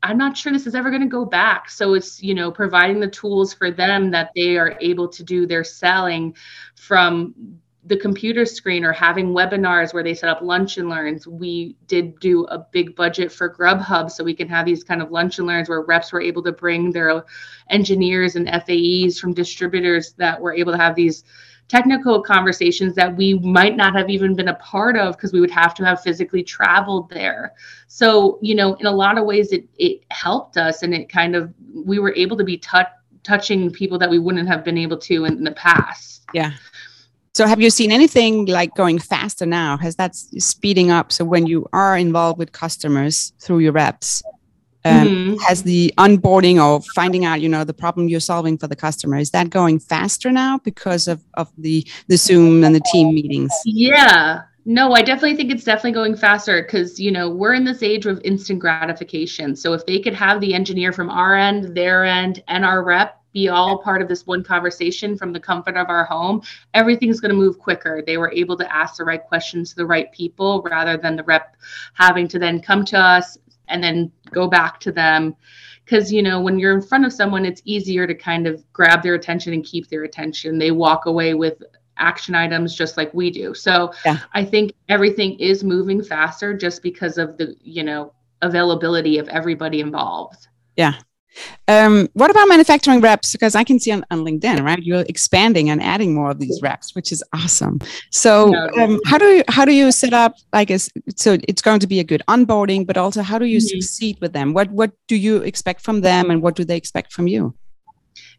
I'm 0.04 0.18
not 0.18 0.38
sure 0.38 0.54
this 0.54 0.68
is 0.68 0.76
ever 0.76 0.92
going 0.92 1.02
to 1.02 1.08
go 1.08 1.26
back. 1.26 1.72
So 1.72 1.96
it's, 1.96 2.22
you 2.22 2.36
know, 2.36 2.52
providing 2.52 3.00
the 3.00 3.08
tools 3.08 3.52
for 3.54 3.72
them 3.72 4.12
that 4.12 4.30
they 4.36 4.58
are 4.58 4.78
able 4.80 5.08
to 5.08 5.24
do 5.24 5.48
their 5.48 5.64
selling 5.64 6.36
from 6.76 7.60
the 7.88 7.98
computer 7.98 8.46
screen 8.46 8.84
or 8.84 8.92
having 8.92 9.28
webinars 9.28 9.94
where 9.94 10.04
they 10.04 10.16
set 10.16 10.30
up 10.30 10.42
lunch 10.42 10.78
and 10.78 10.90
learns. 10.90 11.28
We 11.28 11.76
did 11.86 12.20
do 12.20 12.46
a 12.46 12.58
big 12.58 12.96
budget 12.96 13.32
for 13.32 13.54
Grubhub 13.54 14.10
so 14.10 14.24
we 14.24 14.34
can 14.34 14.50
have 14.50 14.66
these 14.66 14.84
kind 14.84 15.02
of 15.02 15.12
lunch 15.12 15.38
and 15.38 15.48
learns 15.48 15.70
where 15.70 15.82
reps 15.82 16.12
were 16.12 16.22
able 16.22 16.42
to 16.44 16.52
bring 16.52 16.92
their 16.92 17.24
engineers 17.70 18.36
and 18.36 18.48
FAEs 18.48 19.20
from 19.20 19.34
distributors 19.34 20.14
that 20.14 20.42
were 20.42 20.54
able 20.54 20.72
to 20.72 20.80
have 20.80 20.96
these 20.96 21.24
technical 21.68 22.22
conversations 22.22 22.96
that 22.96 23.16
we 23.16 23.36
might 23.36 23.76
not 23.76 23.96
have 23.96 24.10
even 24.10 24.36
been 24.36 24.50
a 24.50 24.56
part 24.56 24.98
of 24.98 25.16
because 25.16 25.34
we 25.34 25.40
would 25.40 25.52
have 25.52 25.74
to 25.76 25.86
have 25.86 26.02
physically 26.02 26.44
traveled 26.44 27.10
there. 27.10 27.54
So, 27.88 28.40
you 28.42 28.56
know, 28.56 28.76
in 28.76 28.86
a 28.88 28.92
lot 28.92 29.18
of 29.18 29.26
ways 29.26 29.52
it 29.52 29.68
it 29.78 30.04
helped 30.10 30.58
us 30.58 30.82
and 30.84 30.94
it 30.94 31.10
kind 31.10 31.36
of 31.36 31.54
we 31.74 32.00
were 32.00 32.14
able 32.16 32.38
to 32.38 32.44
be 32.44 32.58
touch, 32.58 32.88
touching 33.24 33.72
people 33.72 33.98
that 34.00 34.10
we 34.10 34.20
wouldn't 34.20 34.48
have 34.48 34.64
been 34.64 34.78
able 34.78 34.98
to 34.98 35.26
in, 35.26 35.38
in 35.38 35.44
the 35.44 35.52
past. 35.52 36.24
Yeah. 36.34 36.52
So 37.36 37.46
have 37.46 37.60
you 37.60 37.70
seen 37.70 37.92
anything 37.92 38.46
like 38.46 38.74
going 38.76 38.98
faster 38.98 39.46
now? 39.46 39.76
Has 39.76 39.98
that 39.98 40.16
speeding 40.16 40.90
up? 40.90 41.12
So 41.12 41.26
when 41.26 41.46
you 41.46 41.68
are 41.74 41.98
involved 41.98 42.40
with 42.40 42.54
customers 42.54 43.34
through 43.42 43.60
your 43.60 43.74
reps, 43.74 44.24
um, 44.86 45.08
mm-hmm. 45.08 45.36
has 45.46 45.62
the 45.64 45.94
onboarding 45.98 46.64
or 46.64 46.80
finding 46.96 47.26
out 47.26 47.42
you 47.42 47.50
know 47.50 47.64
the 47.64 47.74
problem 47.74 48.08
you're 48.08 48.20
solving 48.20 48.56
for 48.56 48.68
the 48.68 48.76
customer 48.76 49.18
is 49.18 49.32
that 49.32 49.50
going 49.50 49.80
faster 49.80 50.32
now 50.32 50.60
because 50.60 51.08
of, 51.08 51.24
of 51.34 51.52
the 51.58 51.86
the 52.08 52.18
zoom 52.18 52.64
and 52.64 52.76
the 52.76 52.84
team 52.92 53.16
meetings 53.16 53.52
yeah 53.66 54.44
no 54.66 54.94
i 54.94 55.02
definitely 55.02 55.36
think 55.36 55.52
it's 55.52 55.64
definitely 55.64 55.92
going 55.92 56.16
faster 56.16 56.62
because 56.62 57.00
you 57.00 57.12
know 57.12 57.32
we're 57.32 57.56
in 57.56 57.64
this 57.64 57.82
age 57.82 58.06
of 58.06 58.22
instant 58.24 58.60
gratification 58.60 59.56
so 59.56 59.74
if 59.74 59.84
they 59.88 60.00
could 60.00 60.14
have 60.14 60.40
the 60.40 60.54
engineer 60.54 60.94
from 60.94 61.10
our 61.10 61.36
end 61.36 61.76
their 61.76 62.06
end 62.06 62.44
and 62.48 62.64
our 62.64 62.84
rep 62.84 63.20
be 63.36 63.50
all 63.50 63.78
part 63.78 64.02
of 64.02 64.08
this 64.08 64.26
one 64.26 64.42
conversation 64.42 65.18
from 65.18 65.34
the 65.34 65.40
comfort 65.40 65.76
of 65.76 65.90
our 65.90 66.06
home, 66.06 66.42
everything's 66.74 67.20
going 67.20 67.30
to 67.32 67.36
move 67.36 67.60
quicker. 67.60 68.02
They 68.02 68.18
were 68.18 68.32
able 68.32 68.56
to 68.58 68.74
ask 68.74 68.96
the 68.96 69.04
right 69.04 69.22
questions 69.22 69.72
to 69.72 69.76
the 69.76 69.86
right 69.86 70.10
people 70.14 70.64
rather 70.64 70.96
than 70.96 71.18
the 71.18 71.24
rep 71.24 71.58
having 71.94 72.30
to 72.30 72.40
then 72.40 72.62
come 72.62 72.86
to 72.86 72.98
us, 72.98 73.38
and 73.68 73.84
then 73.84 74.12
go 74.32 74.48
back 74.48 74.80
to 74.80 74.92
them. 74.92 75.36
Because 75.84 76.12
you 76.12 76.24
know 76.24 76.42
when 76.42 76.58
you're 76.58 76.74
in 76.74 76.82
front 76.82 77.06
of 77.06 77.14
someone 77.14 77.46
it's 77.46 77.62
easier 77.66 78.08
to 78.08 78.16
kind 78.16 78.48
of 78.48 78.64
grab 78.72 79.04
their 79.04 79.16
attention 79.16 79.54
and 79.54 79.66
keep 79.66 79.90
their 79.90 80.06
attention. 80.06 80.58
They 80.58 80.72
walk 80.72 81.06
away 81.06 81.34
with 81.34 81.62
action 81.98 82.36
items 82.36 82.74
just 82.74 82.96
like 82.96 83.14
we 83.14 83.30
do. 83.30 83.54
So 83.54 83.92
yeah. 84.06 84.20
i 84.34 84.44
think 84.44 84.74
everything 84.90 85.38
is 85.40 85.64
moving 85.64 86.02
faster 86.02 86.58
just 86.58 86.82
because 86.82 87.18
of 87.18 87.38
the 87.38 87.56
you 87.62 87.84
know 87.84 88.14
availability 88.42 89.18
of 89.18 89.28
everybody 89.28 89.82
involved. 89.82 90.48
Yeah 90.78 90.96
um, 91.68 92.08
what 92.14 92.32
about 92.32 92.48
manufacturing 92.48 93.02
reps? 93.02 93.32
Because 93.32 93.56
I 93.56 93.64
can 93.64 93.80
see 93.80 93.92
on, 93.92 94.06
on 94.12 94.20
LinkedIn, 94.20 94.64
right? 94.64 94.82
You're 94.82 95.06
expanding 95.08 95.70
and 95.70 95.82
adding 95.82 96.14
more 96.14 96.32
of 96.32 96.40
these 96.40 96.60
reps, 96.62 96.96
which 96.96 97.12
is 97.12 97.24
awesome. 97.34 97.80
So, 98.12 98.56
um, 98.78 99.00
how 99.06 99.18
do 99.18 99.26
you 99.26 99.44
how 99.48 99.66
do 99.66 99.74
you 99.74 99.92
set 99.92 100.14
up? 100.14 100.36
I 100.54 100.66
guess 100.66 100.90
so. 101.16 101.38
It's 101.48 101.62
going 101.62 101.80
to 101.80 101.88
be 101.88 102.00
a 102.00 102.04
good 102.04 102.24
onboarding, 102.28 102.86
but 102.86 102.98
also 102.98 103.22
how 103.22 103.38
do 103.38 103.46
you 103.46 103.60
mm-hmm. 103.60 103.80
succeed 103.80 104.18
with 104.22 104.34
them? 104.34 104.54
What 104.54 104.72
what 104.72 104.92
do 105.08 105.16
you 105.16 105.38
expect 105.38 105.82
from 105.82 106.02
them, 106.02 106.30
and 106.30 106.42
what 106.42 106.56
do 106.56 106.64
they 106.64 106.78
expect 106.78 107.14
from 107.14 107.28
you? 107.28 107.54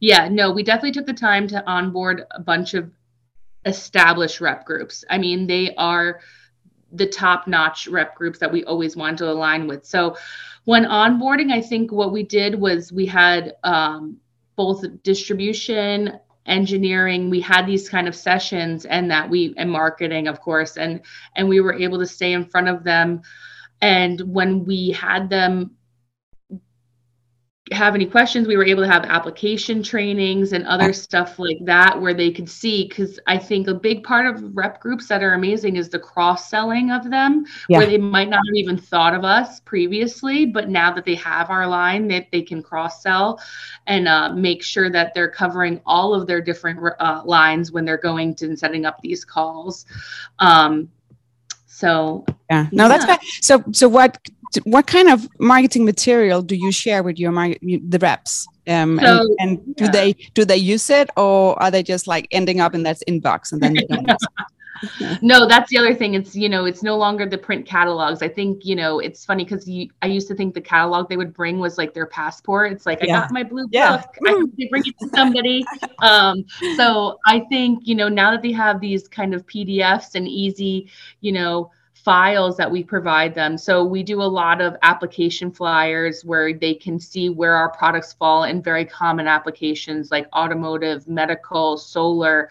Yeah, 0.00 0.28
no, 0.28 0.50
we 0.50 0.62
definitely 0.62 0.92
took 0.92 1.06
the 1.06 1.14
time 1.14 1.48
to 1.48 1.64
onboard 1.66 2.24
a 2.30 2.40
bunch 2.40 2.74
of 2.74 2.90
established 3.64 4.40
rep 4.40 4.64
groups. 4.64 5.04
I 5.10 5.18
mean, 5.18 5.46
they 5.46 5.74
are 5.76 6.20
the 6.96 7.06
top 7.06 7.46
notch 7.46 7.88
rep 7.88 8.14
groups 8.14 8.38
that 8.38 8.52
we 8.52 8.64
always 8.64 8.96
want 8.96 9.18
to 9.18 9.30
align 9.30 9.66
with. 9.66 9.84
So 9.84 10.16
when 10.64 10.84
onboarding, 10.84 11.52
I 11.52 11.60
think 11.60 11.92
what 11.92 12.12
we 12.12 12.22
did 12.22 12.54
was 12.54 12.92
we 12.92 13.06
had 13.06 13.54
um, 13.62 14.18
both 14.56 14.84
distribution, 15.02 16.18
engineering 16.46 17.28
we 17.28 17.40
had 17.40 17.66
these 17.66 17.88
kind 17.88 18.06
of 18.06 18.14
sessions 18.14 18.84
and 18.84 19.10
that 19.10 19.28
we 19.28 19.52
and 19.56 19.70
marketing 19.70 20.28
of 20.28 20.40
course 20.40 20.76
and 20.76 21.00
and 21.34 21.48
we 21.48 21.60
were 21.60 21.74
able 21.74 21.98
to 21.98 22.06
stay 22.06 22.32
in 22.32 22.44
front 22.44 22.68
of 22.68 22.84
them 22.84 23.20
and 23.80 24.20
when 24.20 24.64
we 24.64 24.90
had 24.90 25.28
them 25.28 25.75
have 27.72 27.96
any 27.96 28.06
questions, 28.06 28.46
we 28.46 28.56
were 28.56 28.64
able 28.64 28.84
to 28.84 28.88
have 28.88 29.04
application 29.04 29.82
trainings 29.82 30.52
and 30.52 30.64
other 30.66 30.92
stuff 30.92 31.38
like 31.38 31.58
that 31.62 32.00
where 32.00 32.14
they 32.14 32.30
could 32.30 32.48
see. 32.48 32.86
Because 32.86 33.18
I 33.26 33.38
think 33.38 33.66
a 33.66 33.74
big 33.74 34.04
part 34.04 34.26
of 34.26 34.56
rep 34.56 34.80
groups 34.80 35.08
that 35.08 35.22
are 35.22 35.34
amazing 35.34 35.74
is 35.76 35.88
the 35.88 35.98
cross 35.98 36.48
selling 36.48 36.92
of 36.92 37.10
them, 37.10 37.44
yeah. 37.68 37.78
where 37.78 37.86
they 37.86 37.98
might 37.98 38.28
not 38.28 38.46
have 38.46 38.54
even 38.54 38.78
thought 38.78 39.14
of 39.14 39.24
us 39.24 39.58
previously, 39.60 40.46
but 40.46 40.68
now 40.68 40.92
that 40.92 41.04
they 41.04 41.16
have 41.16 41.50
our 41.50 41.66
line, 41.66 42.06
that 42.08 42.30
they, 42.30 42.36
they 42.36 42.42
can 42.42 42.62
cross 42.62 43.02
sell 43.02 43.40
and 43.86 44.06
uh, 44.06 44.28
make 44.30 44.62
sure 44.62 44.90
that 44.90 45.14
they're 45.14 45.30
covering 45.30 45.80
all 45.86 46.14
of 46.14 46.26
their 46.26 46.40
different 46.40 46.78
uh, 47.00 47.22
lines 47.24 47.72
when 47.72 47.84
they're 47.84 47.96
going 47.96 48.34
to 48.34 48.46
and 48.46 48.58
setting 48.58 48.84
up 48.84 49.00
these 49.00 49.24
calls. 49.24 49.86
Um, 50.38 50.90
so 51.66 52.24
yeah, 52.50 52.68
no, 52.72 52.84
yeah. 52.84 52.88
that's 52.88 53.04
good. 53.04 53.18
So, 53.42 53.64
so 53.72 53.88
what 53.88 54.18
what 54.64 54.86
kind 54.86 55.08
of 55.08 55.28
marketing 55.38 55.84
material 55.84 56.42
do 56.42 56.56
you 56.56 56.72
share 56.72 57.02
with 57.02 57.18
your 57.18 57.32
the 57.32 57.98
reps? 58.00 58.46
Um, 58.68 58.98
so, 58.98 59.36
and, 59.38 59.58
and 59.58 59.76
do 59.76 59.88
they 59.88 60.12
do 60.34 60.44
they 60.44 60.56
use 60.56 60.90
it, 60.90 61.10
or 61.16 61.60
are 61.62 61.70
they 61.70 61.82
just 61.82 62.06
like 62.06 62.26
ending 62.30 62.60
up 62.60 62.74
in 62.74 62.82
that 62.82 62.98
inbox 63.08 63.52
and 63.52 63.62
then 63.62 63.74
they 63.74 63.86
don't 63.88 64.10
no 65.22 65.46
that's 65.46 65.70
the 65.70 65.78
other 65.78 65.94
thing. 65.94 66.14
It's 66.14 66.34
you 66.34 66.48
know 66.48 66.64
it's 66.64 66.82
no 66.82 66.96
longer 66.96 67.26
the 67.26 67.38
print 67.38 67.66
catalogs. 67.66 68.22
I 68.22 68.28
think 68.28 68.64
you 68.64 68.76
know 68.76 68.98
it's 68.98 69.24
funny 69.24 69.44
because 69.44 69.68
i 70.02 70.06
used 70.06 70.28
to 70.28 70.34
think 70.34 70.54
the 70.54 70.60
catalog 70.60 71.08
they 71.08 71.16
would 71.16 71.32
bring 71.32 71.58
was 71.58 71.78
like 71.78 71.94
their 71.94 72.06
passport. 72.06 72.72
It's 72.72 72.86
like 72.86 73.02
yeah. 73.02 73.18
i 73.18 73.20
got 73.20 73.32
my 73.32 73.42
blue 73.42 73.66
yeah. 73.70 73.96
book. 73.96 74.16
I 74.26 74.30
have 74.30 74.56
to 74.56 74.68
bring 74.70 74.82
it 74.86 74.94
to 75.00 75.08
somebody. 75.14 75.64
Um, 76.00 76.44
so 76.76 77.18
i 77.26 77.40
think 77.48 77.86
you 77.86 77.94
know 77.94 78.08
now 78.08 78.30
that 78.30 78.42
they 78.42 78.52
have 78.52 78.80
these 78.80 79.08
kind 79.08 79.34
of 79.34 79.46
pdfs 79.46 80.14
and 80.14 80.28
easy 80.28 80.90
you 81.20 81.32
know 81.32 81.70
files 82.06 82.56
that 82.56 82.70
we 82.70 82.84
provide 82.84 83.34
them. 83.34 83.58
So 83.58 83.84
we 83.84 84.04
do 84.04 84.22
a 84.22 84.30
lot 84.42 84.60
of 84.60 84.76
application 84.82 85.50
flyers 85.50 86.24
where 86.24 86.52
they 86.52 86.72
can 86.72 87.00
see 87.00 87.30
where 87.30 87.54
our 87.54 87.68
products 87.68 88.12
fall 88.12 88.44
in 88.44 88.62
very 88.62 88.84
common 88.84 89.26
applications 89.26 90.12
like 90.12 90.28
automotive, 90.32 91.08
medical, 91.08 91.76
solar. 91.76 92.48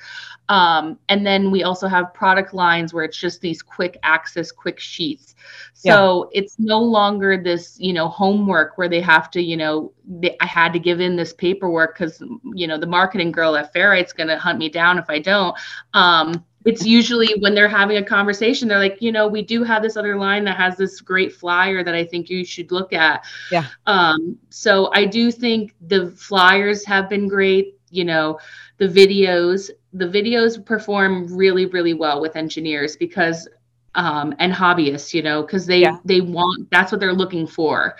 Um, 0.49 0.99
and 1.07 1.25
then 1.25 1.51
we 1.51 1.63
also 1.63 1.87
have 1.87 2.13
product 2.13 2.53
lines 2.53 2.93
where 2.93 3.05
it's 3.05 3.17
just 3.17 3.39
these 3.39 3.61
quick 3.61 3.97
access, 4.03 4.51
quick 4.51 4.77
sheets. 4.77 5.35
So 5.73 6.29
yeah. 6.33 6.41
it's 6.41 6.59
no 6.59 6.81
longer 6.81 7.41
this, 7.41 7.79
you 7.79 7.93
know, 7.93 8.09
homework 8.09 8.77
where 8.77 8.89
they 8.89 8.99
have 8.99 9.31
to, 9.31 9.41
you 9.41 9.55
know, 9.55 9.93
they, 10.05 10.35
I 10.41 10.47
had 10.47 10.73
to 10.73 10.79
give 10.79 10.99
in 10.99 11.15
this 11.15 11.31
paperwork 11.31 11.97
because, 11.97 12.21
you 12.53 12.67
know, 12.67 12.77
the 12.77 12.87
marketing 12.87 13.31
girl 13.31 13.55
at 13.55 13.71
Fair-Rite's 13.71 14.11
going 14.11 14.27
to 14.27 14.37
hunt 14.37 14.59
me 14.59 14.67
down 14.67 14.99
if 14.99 15.09
I 15.09 15.19
don't. 15.19 15.55
Um, 15.93 16.43
it's 16.65 16.83
usually 16.83 17.33
when 17.39 17.53
they're 17.53 17.69
having 17.69 17.97
a 17.97 18.03
conversation 18.03 18.67
they're 18.67 18.79
like 18.79 19.01
you 19.01 19.11
know 19.11 19.27
we 19.27 19.41
do 19.41 19.63
have 19.63 19.81
this 19.83 19.95
other 19.95 20.17
line 20.17 20.43
that 20.43 20.57
has 20.57 20.75
this 20.75 20.99
great 20.99 21.31
flyer 21.31 21.83
that 21.83 21.95
i 21.95 22.03
think 22.03 22.29
you 22.29 22.43
should 22.43 22.71
look 22.71 22.91
at. 22.91 23.23
Yeah. 23.51 23.65
Um 23.85 24.37
so 24.49 24.91
i 24.93 25.05
do 25.05 25.31
think 25.31 25.75
the 25.87 26.11
flyers 26.11 26.83
have 26.85 27.09
been 27.09 27.27
great 27.27 27.79
you 27.89 28.03
know 28.03 28.39
the 28.77 28.87
videos 28.87 29.69
the 29.93 30.05
videos 30.05 30.63
perform 30.63 31.33
really 31.35 31.67
really 31.67 31.93
well 31.93 32.19
with 32.19 32.35
engineers 32.35 32.97
because 32.97 33.47
um 33.93 34.35
and 34.39 34.51
hobbyists 34.51 35.13
you 35.13 35.21
know 35.21 35.41
because 35.41 35.65
they 35.65 35.79
yeah. 35.79 35.97
they 36.03 36.21
want 36.21 36.69
that's 36.71 36.91
what 36.91 36.99
they're 36.99 37.13
looking 37.13 37.47
for 37.47 37.95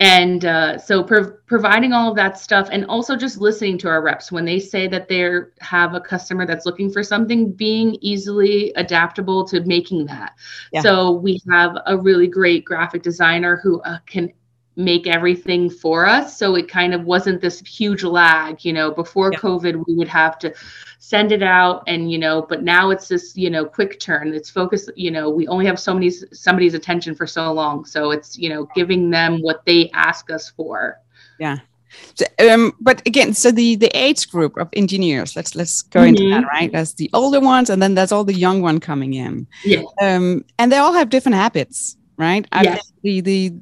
and 0.00 0.44
uh, 0.44 0.76
so 0.76 1.02
pro- 1.04 1.32
providing 1.46 1.92
all 1.92 2.10
of 2.10 2.16
that 2.16 2.38
stuff 2.38 2.68
and 2.72 2.84
also 2.86 3.16
just 3.16 3.38
listening 3.38 3.78
to 3.78 3.88
our 3.88 4.02
reps 4.02 4.32
when 4.32 4.44
they 4.44 4.58
say 4.58 4.88
that 4.88 5.08
they 5.08 5.28
have 5.60 5.94
a 5.94 6.00
customer 6.00 6.44
that's 6.44 6.66
looking 6.66 6.90
for 6.90 7.02
something 7.02 7.52
being 7.52 7.96
easily 8.00 8.72
adaptable 8.76 9.44
to 9.44 9.60
making 9.62 10.04
that 10.06 10.34
yeah. 10.72 10.80
so 10.80 11.12
we 11.12 11.40
have 11.48 11.76
a 11.86 11.96
really 11.96 12.26
great 12.26 12.64
graphic 12.64 13.02
designer 13.02 13.56
who 13.62 13.80
uh, 13.82 13.98
can 14.06 14.32
make 14.76 15.06
everything 15.06 15.70
for 15.70 16.04
us 16.04 16.36
so 16.36 16.56
it 16.56 16.68
kind 16.68 16.92
of 16.92 17.04
wasn't 17.04 17.40
this 17.40 17.60
huge 17.60 18.02
lag 18.02 18.64
you 18.64 18.72
know 18.72 18.90
before 18.90 19.30
yeah. 19.32 19.38
covid 19.38 19.84
we 19.86 19.94
would 19.94 20.08
have 20.08 20.36
to 20.36 20.52
send 21.06 21.32
it 21.32 21.42
out 21.42 21.82
and 21.86 22.10
you 22.10 22.18
know 22.18 22.46
but 22.48 22.62
now 22.62 22.88
it's 22.88 23.08
this 23.08 23.36
you 23.36 23.50
know 23.50 23.64
quick 23.64 24.00
turn. 24.00 24.32
It's 24.32 24.48
focused 24.48 24.90
you 24.96 25.10
know 25.10 25.28
we 25.28 25.46
only 25.48 25.66
have 25.66 25.78
so 25.78 25.92
many 25.92 26.10
somebody's 26.10 26.72
attention 26.72 27.14
for 27.14 27.26
so 27.26 27.52
long. 27.52 27.84
So 27.84 28.10
it's 28.10 28.38
you 28.38 28.48
know 28.48 28.66
giving 28.74 29.10
them 29.10 29.42
what 29.42 29.64
they 29.66 29.90
ask 29.90 30.30
us 30.30 30.48
for. 30.48 30.98
Yeah. 31.38 31.58
So, 32.14 32.24
um, 32.50 32.72
but 32.80 33.06
again 33.06 33.34
so 33.34 33.50
the 33.50 33.76
the 33.76 33.94
age 33.96 34.30
group 34.30 34.56
of 34.56 34.68
engineers 34.72 35.36
let's 35.36 35.54
let's 35.54 35.82
go 35.82 36.00
mm-hmm. 36.00 36.08
into 36.08 36.30
that 36.30 36.40
mm-hmm. 36.40 36.56
right? 36.56 36.72
That's 36.72 36.94
the 36.94 37.10
older 37.12 37.40
ones 37.40 37.68
and 37.68 37.82
then 37.82 37.94
there's 37.94 38.10
all 38.10 38.24
the 38.24 38.34
young 38.34 38.62
one 38.62 38.80
coming 38.80 39.12
in. 39.12 39.46
Yeah. 39.62 39.82
Um 40.00 40.44
and 40.58 40.72
they 40.72 40.78
all 40.78 40.94
have 40.94 41.10
different 41.10 41.36
habits 41.36 41.98
right 42.16 42.46
yes. 42.62 42.92
the 43.02 43.20
the 43.20 43.52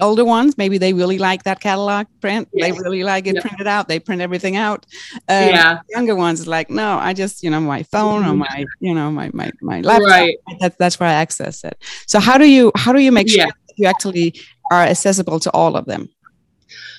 older 0.00 0.24
ones 0.24 0.56
maybe 0.58 0.78
they 0.78 0.92
really 0.92 1.18
like 1.18 1.42
that 1.44 1.60
catalog 1.60 2.06
print 2.20 2.48
yes. 2.52 2.66
they 2.66 2.82
really 2.82 3.02
like 3.02 3.26
it 3.26 3.34
yep. 3.34 3.42
printed 3.42 3.66
out 3.66 3.88
they 3.88 3.98
print 3.98 4.20
everything 4.20 4.56
out 4.56 4.86
um, 5.28 5.48
yeah 5.48 5.80
younger 5.90 6.14
ones 6.14 6.46
like 6.46 6.70
no 6.70 6.98
i 6.98 7.12
just 7.12 7.42
you 7.42 7.50
know 7.50 7.60
my 7.60 7.82
phone 7.84 8.22
mm-hmm. 8.22 8.32
or 8.32 8.36
my 8.36 8.64
you 8.80 8.94
know 8.94 9.10
my 9.10 9.30
my, 9.32 9.50
my 9.60 9.80
laptop 9.80 10.08
right. 10.08 10.36
that, 10.60 10.76
that's 10.78 11.00
where 11.00 11.08
i 11.08 11.12
access 11.12 11.64
it 11.64 11.82
so 12.06 12.20
how 12.20 12.38
do 12.38 12.46
you 12.46 12.70
how 12.76 12.92
do 12.92 13.00
you 13.00 13.10
make 13.10 13.28
sure 13.28 13.46
yeah. 13.46 13.50
you 13.76 13.86
actually 13.86 14.34
are 14.70 14.82
accessible 14.82 15.40
to 15.40 15.50
all 15.52 15.76
of 15.76 15.86
them 15.86 16.08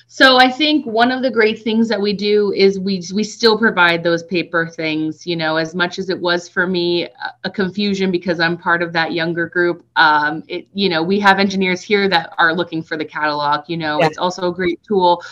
so 0.06 0.38
I 0.38 0.50
think 0.50 0.86
one 0.86 1.12
of 1.12 1.22
the 1.22 1.30
great 1.30 1.62
things 1.62 1.88
that 1.88 2.00
we 2.00 2.12
do 2.12 2.52
is 2.52 2.78
we 2.78 3.02
we 3.14 3.22
still 3.22 3.58
provide 3.58 4.02
those 4.02 4.22
paper 4.22 4.66
things. 4.66 5.26
You 5.26 5.36
know, 5.36 5.56
as 5.56 5.74
much 5.74 5.98
as 5.98 6.08
it 6.10 6.18
was 6.18 6.48
for 6.48 6.66
me 6.66 7.08
a 7.44 7.50
confusion 7.50 8.10
because 8.10 8.40
I'm 8.40 8.56
part 8.56 8.82
of 8.82 8.92
that 8.94 9.12
younger 9.12 9.46
group. 9.46 9.84
Um, 9.96 10.42
it 10.48 10.66
you 10.72 10.88
know 10.88 11.02
we 11.02 11.20
have 11.20 11.38
engineers 11.38 11.82
here 11.82 12.08
that 12.08 12.32
are 12.38 12.54
looking 12.54 12.82
for 12.82 12.96
the 12.96 13.04
catalog. 13.04 13.64
You 13.68 13.76
know, 13.76 14.00
yeah. 14.00 14.06
it's 14.06 14.18
also 14.18 14.48
a 14.48 14.54
great 14.54 14.80
tool 14.82 15.22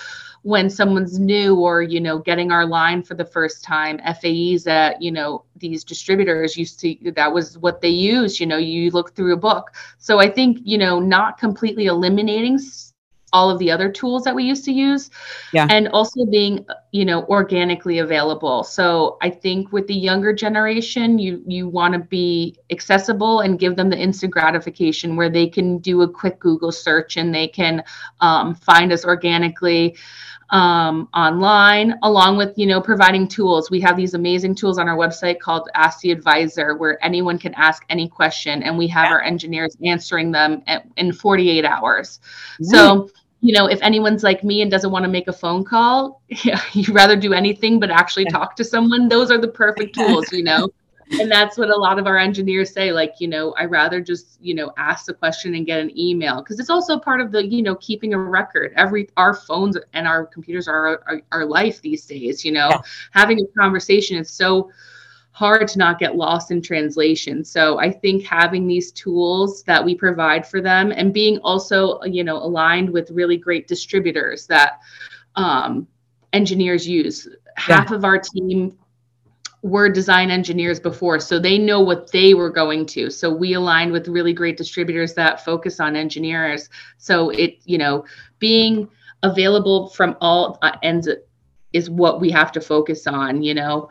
when 0.46 0.70
someone's 0.70 1.18
new 1.18 1.56
or 1.56 1.82
you 1.82 2.00
know 2.00 2.18
getting 2.20 2.52
our 2.52 2.64
line 2.64 3.02
for 3.02 3.14
the 3.14 3.24
first 3.24 3.64
time 3.64 3.98
FAEs 4.20 4.62
that 4.62 5.02
you 5.02 5.10
know 5.10 5.44
these 5.56 5.82
distributors 5.82 6.56
used 6.56 6.78
to 6.78 6.94
that 7.16 7.32
was 7.32 7.58
what 7.58 7.80
they 7.80 7.88
used 7.88 8.38
you 8.38 8.46
know 8.46 8.56
you 8.56 8.88
look 8.92 9.12
through 9.16 9.32
a 9.32 9.36
book 9.36 9.72
so 9.98 10.20
i 10.20 10.30
think 10.30 10.58
you 10.62 10.78
know 10.78 11.00
not 11.00 11.36
completely 11.36 11.86
eliminating 11.86 12.60
all 13.36 13.50
of 13.50 13.58
the 13.58 13.70
other 13.70 13.90
tools 13.90 14.24
that 14.24 14.34
we 14.34 14.44
used 14.44 14.64
to 14.64 14.72
use 14.72 15.10
yeah. 15.52 15.66
and 15.68 15.88
also 15.88 16.24
being 16.24 16.64
you 16.92 17.04
know 17.04 17.24
organically 17.26 17.98
available. 17.98 18.64
So 18.64 19.18
i 19.20 19.28
think 19.28 19.72
with 19.72 19.86
the 19.86 19.94
younger 20.08 20.32
generation 20.32 21.18
you 21.18 21.42
you 21.46 21.68
want 21.68 21.92
to 21.94 22.00
be 22.18 22.56
accessible 22.70 23.40
and 23.40 23.58
give 23.58 23.76
them 23.76 23.90
the 23.90 23.98
instant 24.06 24.32
gratification 24.32 25.16
where 25.16 25.30
they 25.38 25.46
can 25.56 25.78
do 25.78 26.02
a 26.02 26.08
quick 26.08 26.38
google 26.40 26.72
search 26.72 27.16
and 27.16 27.34
they 27.34 27.48
can 27.48 27.84
um, 28.20 28.54
find 28.54 28.92
us 28.92 29.04
organically 29.04 29.96
um, 30.50 31.08
online 31.12 31.94
along 32.02 32.36
with 32.36 32.56
you 32.56 32.66
know 32.66 32.80
providing 32.80 33.26
tools. 33.26 33.70
We 33.70 33.80
have 33.80 33.96
these 33.96 34.14
amazing 34.14 34.54
tools 34.54 34.78
on 34.78 34.88
our 34.88 34.96
website 34.96 35.40
called 35.40 35.68
ask 35.74 36.00
the 36.00 36.12
advisor 36.12 36.76
where 36.76 37.04
anyone 37.04 37.38
can 37.38 37.54
ask 37.54 37.84
any 37.88 38.08
question 38.08 38.62
and 38.62 38.78
we 38.78 38.86
have 38.88 39.06
yeah. 39.06 39.12
our 39.12 39.22
engineers 39.22 39.76
answering 39.84 40.30
them 40.30 40.62
at, 40.66 40.86
in 40.96 41.12
48 41.12 41.64
hours. 41.64 42.20
So 42.62 43.10
you 43.40 43.52
know 43.52 43.66
if 43.66 43.80
anyone's 43.82 44.22
like 44.22 44.42
me 44.42 44.62
and 44.62 44.70
doesn't 44.70 44.90
want 44.90 45.04
to 45.04 45.10
make 45.10 45.28
a 45.28 45.32
phone 45.32 45.64
call 45.64 46.22
yeah, 46.44 46.60
you'd 46.72 46.88
rather 46.88 47.16
do 47.16 47.32
anything 47.32 47.78
but 47.78 47.90
actually 47.90 48.24
yeah. 48.24 48.30
talk 48.30 48.56
to 48.56 48.64
someone. 48.64 49.08
Those 49.08 49.30
are 49.30 49.38
the 49.38 49.48
perfect 49.48 49.94
tools 49.98 50.32
you 50.32 50.42
know? 50.42 50.68
And 51.20 51.30
that's 51.30 51.56
what 51.56 51.70
a 51.70 51.76
lot 51.76 52.00
of 52.00 52.08
our 52.08 52.18
engineers 52.18 52.72
say 52.72 52.92
like 52.92 53.14
you 53.20 53.28
know 53.28 53.54
i 53.56 53.64
rather 53.64 54.00
just 54.00 54.38
you 54.40 54.54
know 54.54 54.72
ask 54.76 55.06
the 55.06 55.14
question 55.14 55.54
and 55.54 55.66
get 55.66 55.80
an 55.80 55.96
email. 55.98 56.42
Because 56.42 56.58
it's 56.58 56.70
also 56.70 56.98
part 56.98 57.20
of 57.20 57.30
the 57.30 57.46
you 57.46 57.62
know 57.62 57.76
keeping 57.76 58.14
a 58.14 58.18
record. 58.18 58.72
Every 58.76 59.08
our 59.16 59.34
phones 59.34 59.76
and 59.92 60.06
our 60.06 60.26
computers 60.26 60.66
are 60.66 61.02
our, 61.06 61.22
our 61.32 61.44
life 61.44 61.80
these 61.80 62.06
days 62.06 62.44
you 62.44 62.52
know? 62.52 62.68
Yeah. 62.70 62.80
having 63.12 63.40
a 63.40 63.60
conversation 63.60 64.18
is 64.18 64.30
so 64.30 64.70
hard 65.36 65.68
to 65.68 65.78
not 65.78 65.98
get 65.98 66.16
lost 66.16 66.50
in 66.50 66.62
translation 66.62 67.44
so 67.44 67.78
i 67.78 67.90
think 67.90 68.24
having 68.24 68.66
these 68.66 68.90
tools 68.92 69.62
that 69.64 69.84
we 69.84 69.94
provide 69.94 70.46
for 70.46 70.62
them 70.62 70.92
and 70.92 71.12
being 71.12 71.38
also 71.40 72.00
you 72.04 72.24
know 72.24 72.36
aligned 72.38 72.88
with 72.88 73.10
really 73.10 73.36
great 73.36 73.68
distributors 73.68 74.46
that 74.46 74.80
um, 75.34 75.86
engineers 76.32 76.88
use 76.88 77.28
half 77.56 77.90
yeah. 77.90 77.96
of 77.96 78.04
our 78.04 78.18
team 78.18 78.78
were 79.62 79.88
design 79.88 80.30
engineers 80.30 80.78
before, 80.78 81.18
so 81.18 81.38
they 81.38 81.58
know 81.58 81.80
what 81.80 82.10
they 82.12 82.34
were 82.34 82.50
going 82.50 82.86
to. 82.86 83.10
So 83.10 83.32
we 83.32 83.54
aligned 83.54 83.90
with 83.90 84.06
really 84.06 84.32
great 84.32 84.56
distributors 84.56 85.14
that 85.14 85.44
focus 85.44 85.80
on 85.80 85.96
engineers. 85.96 86.68
So 86.98 87.30
it, 87.30 87.58
you 87.64 87.78
know, 87.78 88.04
being 88.38 88.88
available 89.22 89.88
from 89.88 90.16
all 90.20 90.58
uh, 90.62 90.76
ends 90.82 91.08
is 91.72 91.90
what 91.90 92.20
we 92.20 92.30
have 92.30 92.52
to 92.52 92.60
focus 92.60 93.06
on, 93.06 93.42
you 93.42 93.54
know. 93.54 93.88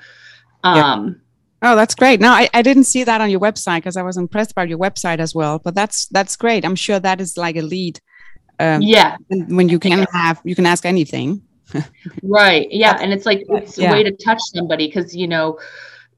Um, 0.64 1.08
yeah. 1.08 1.14
Oh, 1.62 1.76
that's 1.76 1.96
great. 1.96 2.20
No, 2.20 2.30
I, 2.30 2.50
I 2.54 2.62
didn't 2.62 2.84
see 2.84 3.04
that 3.04 3.22
on 3.22 3.30
your 3.30 3.40
website 3.40 3.78
because 3.78 3.98
I 3.98 4.04
was 4.04 4.18
impressed 4.18 4.56
by 4.56 4.66
your 4.66 4.78
website 4.78 5.20
as 5.20 5.34
well. 5.34 5.60
But 5.60 5.74
that's 5.74 6.08
that's 6.08 6.36
great. 6.36 6.66
I'm 6.66 6.76
sure 6.76 7.00
that 7.00 7.22
is 7.22 7.38
like 7.38 7.56
a 7.56 7.62
lead. 7.62 8.00
Um, 8.60 8.82
yeah. 8.82 9.18
When 9.30 9.70
you 9.70 9.80
can 9.80 10.06
have 10.14 10.42
you 10.44 10.56
can 10.56 10.66
ask 10.66 10.86
anything 10.86 11.42
right. 12.24 12.68
Yeah. 12.72 12.98
And 13.00 13.12
it's 13.12 13.26
like 13.26 13.44
it's 13.50 13.78
yeah. 13.78 13.90
a 13.90 13.94
way 13.94 14.04
to 14.04 14.12
touch 14.12 14.40
somebody 14.54 14.88
because, 14.88 15.16
you 15.16 15.28
know, 15.28 15.60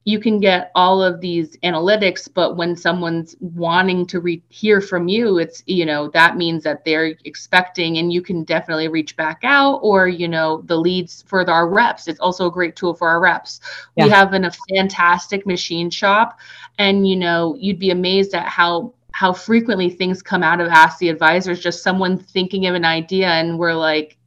you 0.08 0.22
can 0.22 0.39
get 0.39 0.72
all 0.74 1.04
of 1.04 1.20
these 1.20 1.58
analytics, 1.65 2.30
but 2.34 2.56
when 2.56 2.78
someone's 2.78 3.36
wanting 3.41 4.06
to 4.06 4.22
re- 4.22 4.41
hear 4.48 4.80
from 4.80 5.10
you, 5.10 5.38
it's, 5.38 5.62
you 5.65 5.86
know, 5.86 6.08
that 6.12 6.38
means 6.38 6.63
that 6.63 6.86
they're 6.86 7.13
expecting 7.26 7.98
and 7.98 8.13
you 8.13 8.22
can 8.22 8.46
definitely 8.46 8.88
reach 8.88 9.17
back 9.17 9.41
out 9.43 9.80
or, 9.84 10.08
you 10.08 10.30
know, 10.30 10.62
the 10.62 10.78
leads 10.78 11.24
for 11.24 11.48
our 11.50 11.67
reps. 11.67 12.08
It's 12.08 12.22
also 12.22 12.48
a 12.48 12.52
great 12.52 12.78
tool 12.78 12.93
for 12.93 13.10
our 13.10 13.20
reps. 13.20 13.60
Yeah. 13.98 14.06
We 14.06 14.10
have 14.12 14.32
an, 14.32 14.46
a 14.46 14.52
fantastic 14.74 15.46
machine 15.46 15.89
shop 15.89 16.39
and, 16.80 17.06
you 17.06 17.17
know, 17.17 17.58
you'd 17.60 17.78
be 17.78 17.89
amazed 17.89 18.34
at 18.34 18.48
how 18.48 18.93
how 19.12 19.34
frequently 19.34 19.89
things 19.89 20.22
come 20.22 20.43
out 20.43 20.62
of 20.62 20.70
ask 20.70 21.00
the 21.00 21.10
advisors 21.10 21.60
just 21.60 21.84
someone 21.84 22.17
thinking 22.17 22.67
of 22.67 22.76
an 22.76 22.86
idea 22.86 23.28
and 23.28 23.60
we're 23.60 23.74
like 23.74 24.17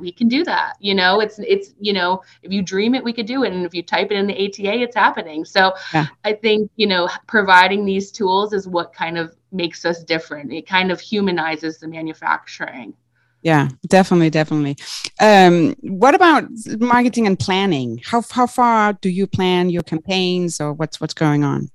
we 0.00 0.12
can 0.12 0.28
do 0.28 0.44
that 0.44 0.74
you 0.80 0.94
know? 0.94 1.20
It's 1.20 1.38
it's 1.38 1.74
you 1.80 1.92
know 1.92 2.22
if 2.42 2.52
you 2.52 2.62
dream 2.62 2.94
it 2.94 3.02
we 3.02 3.12
could 3.12 3.26
do 3.26 3.44
it. 3.44 3.52
And 3.52 3.64
if 3.64 3.74
you 3.74 3.82
type 3.82 4.10
it 4.10 4.16
in 4.16 4.26
the 4.26 4.34
ata 4.34 4.82
it's 4.82 4.96
happening. 4.96 5.44
So 5.44 5.72
yeah. 5.92 6.06
i 6.24 6.32
think 6.32 6.70
you 6.76 6.86
know 6.86 7.08
providing 7.26 7.84
these 7.84 8.10
tools 8.10 8.52
is 8.52 8.68
what 8.68 8.92
kind 8.92 9.18
of 9.18 9.34
makes 9.52 9.84
us 9.84 10.02
different. 10.02 10.52
It 10.52 10.66
kind 10.66 10.90
of 10.90 11.00
humanizes 11.00 11.78
the 11.78 11.88
manufacturing. 11.88 12.94
Yeah 13.42 13.68
definitely 13.88 14.30
definitely. 14.30 14.76
Um, 15.20 15.74
what 15.80 16.14
about 16.14 16.44
marketing 16.78 17.26
and 17.26 17.38
planning? 17.38 18.00
How, 18.04 18.22
how 18.30 18.46
far 18.46 18.94
do 18.94 19.08
you 19.08 19.26
plan 19.26 19.70
your 19.70 19.82
campaigns 19.82 20.60
or 20.60 20.72
what's 20.72 21.00
what's 21.00 21.14
going 21.14 21.44
on 21.44 21.70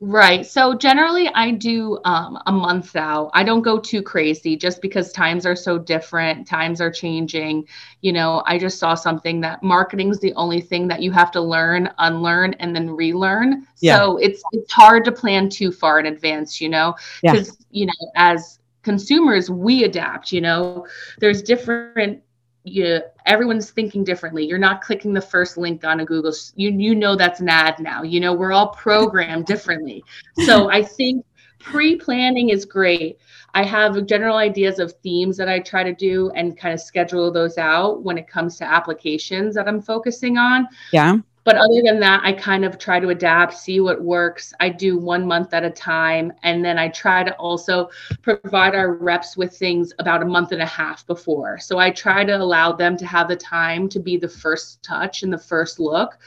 Right. 0.00 0.46
So 0.46 0.74
generally, 0.74 1.28
I 1.34 1.50
do 1.50 1.98
um, 2.04 2.38
a 2.46 2.52
month 2.52 2.94
out. 2.94 3.30
I 3.34 3.42
don't 3.42 3.62
go 3.62 3.80
too 3.80 4.00
crazy 4.00 4.56
just 4.56 4.80
because 4.80 5.10
times 5.10 5.44
are 5.44 5.56
so 5.56 5.76
different. 5.76 6.46
Times 6.46 6.80
are 6.80 6.90
changing. 6.90 7.66
You 8.02 8.12
know, 8.12 8.44
I 8.46 8.58
just 8.58 8.78
saw 8.78 8.94
something 8.94 9.40
that 9.40 9.60
marketing 9.64 10.10
is 10.10 10.20
the 10.20 10.32
only 10.34 10.60
thing 10.60 10.86
that 10.86 11.02
you 11.02 11.10
have 11.10 11.32
to 11.32 11.40
learn, 11.40 11.90
unlearn, 11.98 12.54
and 12.60 12.76
then 12.76 12.90
relearn. 12.90 13.66
Yeah. 13.80 13.96
So 13.96 14.18
it's 14.18 14.40
it's 14.52 14.72
hard 14.72 15.04
to 15.06 15.12
plan 15.12 15.48
too 15.48 15.72
far 15.72 15.98
in 15.98 16.06
advance. 16.06 16.60
You 16.60 16.68
know, 16.68 16.94
because 17.20 17.48
yeah. 17.70 17.80
you 17.80 17.86
know 17.86 18.10
as 18.14 18.60
consumers 18.82 19.50
we 19.50 19.84
adapt. 19.84 20.32
You 20.32 20.40
know, 20.40 20.86
there's 21.18 21.42
different 21.42 22.22
you 22.68 23.00
everyone's 23.26 23.70
thinking 23.70 24.04
differently. 24.04 24.46
You're 24.46 24.58
not 24.58 24.82
clicking 24.82 25.12
the 25.12 25.20
first 25.20 25.56
link 25.56 25.84
on 25.84 26.00
a 26.00 26.04
google 26.04 26.32
you 26.56 26.70
you 26.70 26.94
know 26.94 27.16
that's 27.16 27.40
an 27.40 27.48
ad 27.48 27.78
now. 27.78 28.02
You 28.02 28.20
know 28.20 28.32
we're 28.32 28.52
all 28.52 28.68
programmed 28.68 29.46
differently. 29.54 30.04
So 30.44 30.70
i 30.70 30.82
think 30.82 31.24
pre-planning 31.58 32.50
is 32.50 32.64
great. 32.64 33.18
I 33.54 33.64
have 33.64 34.06
general 34.06 34.36
ideas 34.36 34.78
of 34.78 34.92
themes 35.02 35.36
that 35.38 35.48
i 35.48 35.58
try 35.58 35.82
to 35.82 35.94
do 35.94 36.30
and 36.36 36.56
kind 36.56 36.74
of 36.74 36.80
schedule 36.80 37.32
those 37.32 37.58
out 37.58 38.02
when 38.02 38.18
it 38.18 38.28
comes 38.28 38.56
to 38.58 38.64
applications 38.64 39.54
that 39.54 39.68
i'm 39.68 39.82
focusing 39.82 40.38
on. 40.38 40.68
Yeah 40.92 41.18
but 41.48 41.56
other 41.56 41.80
than 41.82 41.98
that 41.98 42.20
i 42.24 42.30
kind 42.30 42.62
of 42.62 42.76
try 42.76 43.00
to 43.00 43.08
adapt 43.08 43.54
see 43.54 43.80
what 43.80 44.02
works. 44.02 44.52
I 44.60 44.68
do 44.68 44.98
one 44.98 45.26
month 45.26 45.54
at 45.54 45.64
a 45.64 45.70
time 45.70 46.30
and 46.42 46.62
then 46.62 46.78
i 46.78 46.88
try 46.88 47.24
to 47.24 47.34
also 47.36 47.88
provide 48.20 48.74
our 48.74 48.92
reps 48.92 49.34
with 49.34 49.56
things 49.56 49.94
about 49.98 50.20
a 50.20 50.26
month 50.26 50.52
and 50.52 50.60
a 50.60 50.66
half 50.66 51.06
before. 51.06 51.56
So 51.58 51.78
i 51.78 51.90
try 51.90 52.22
to 52.22 52.36
allow 52.36 52.72
them 52.72 52.98
to 52.98 53.06
have 53.06 53.28
the 53.28 53.36
time 53.36 53.88
to 53.88 53.98
be 53.98 54.18
the 54.18 54.28
first 54.28 54.82
touch 54.82 55.22
and 55.22 55.32
the 55.32 55.38
first 55.38 55.80
look 55.80 56.18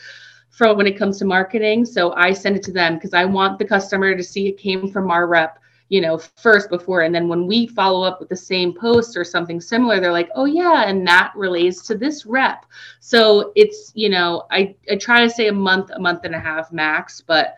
for 0.49 0.73
when 0.73 0.87
it 0.87 0.97
comes 0.97 1.19
to 1.19 1.25
marketing. 1.25 1.85
So 1.85 2.13
i 2.13 2.33
send 2.33 2.55
it 2.55 2.63
to 2.63 2.71
them 2.71 2.95
because 2.95 3.13
i 3.13 3.23
want 3.23 3.59
the 3.59 3.65
customer 3.75 4.15
to 4.15 4.23
see 4.23 4.47
it 4.47 4.57
came 4.57 4.91
from 4.91 5.11
our 5.11 5.27
rep 5.27 5.59
you 5.91 5.99
know, 5.99 6.17
first 6.17 6.69
before. 6.69 7.01
And 7.01 7.13
then 7.13 7.27
when 7.27 7.45
we 7.45 7.67
follow 7.67 8.01
up 8.01 8.21
with 8.21 8.29
the 8.29 8.35
same 8.35 8.73
post 8.73 9.17
or 9.17 9.25
something 9.25 9.59
similar, 9.59 9.99
they're 9.99 10.13
like, 10.13 10.29
oh, 10.35 10.45
yeah, 10.45 10.87
and 10.87 11.05
that 11.05 11.33
relates 11.35 11.85
to 11.87 11.97
this 11.97 12.25
rep. 12.25 12.65
So 13.01 13.51
it's, 13.55 13.91
you 13.93 14.07
know, 14.07 14.43
I, 14.51 14.73
I 14.89 14.95
try 14.95 15.19
to 15.21 15.29
say 15.29 15.49
a 15.49 15.53
month, 15.53 15.89
a 15.93 15.99
month 15.99 16.21
and 16.23 16.33
a 16.33 16.39
half 16.39 16.71
max, 16.71 17.19
but 17.19 17.57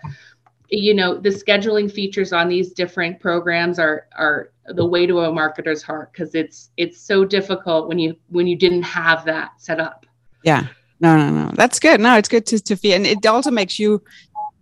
you 0.69 0.95
know 0.95 1.15
the 1.15 1.29
scheduling 1.29 1.91
features 1.91 2.33
on 2.33 2.49
these 2.49 2.71
different 2.71 3.19
programs 3.19 3.77
are 3.77 4.07
are 4.17 4.49
the 4.69 4.83
way 4.83 5.05
to 5.05 5.19
a 5.19 5.31
marketer's 5.31 5.83
heart 5.83 6.11
because 6.11 6.33
it's 6.33 6.71
it's 6.77 6.99
so 6.99 7.23
difficult 7.23 7.87
when 7.87 7.99
you 7.99 8.15
when 8.29 8.47
you 8.47 8.55
didn't 8.55 8.81
have 8.81 9.23
that 9.23 9.51
set 9.57 9.79
up 9.79 10.07
yeah 10.43 10.65
No, 11.03 11.17
no, 11.17 11.29
no. 11.29 11.51
That's 11.55 11.81
good. 11.81 11.99
No, 11.99 12.17
it's 12.17 12.29
good 12.29 12.45
to, 12.45 12.59
to 12.61 12.77
feel. 12.77 12.95
And 12.95 13.05
it 13.05 13.25
also 13.25 13.51
makes 13.51 13.77
you 13.77 14.01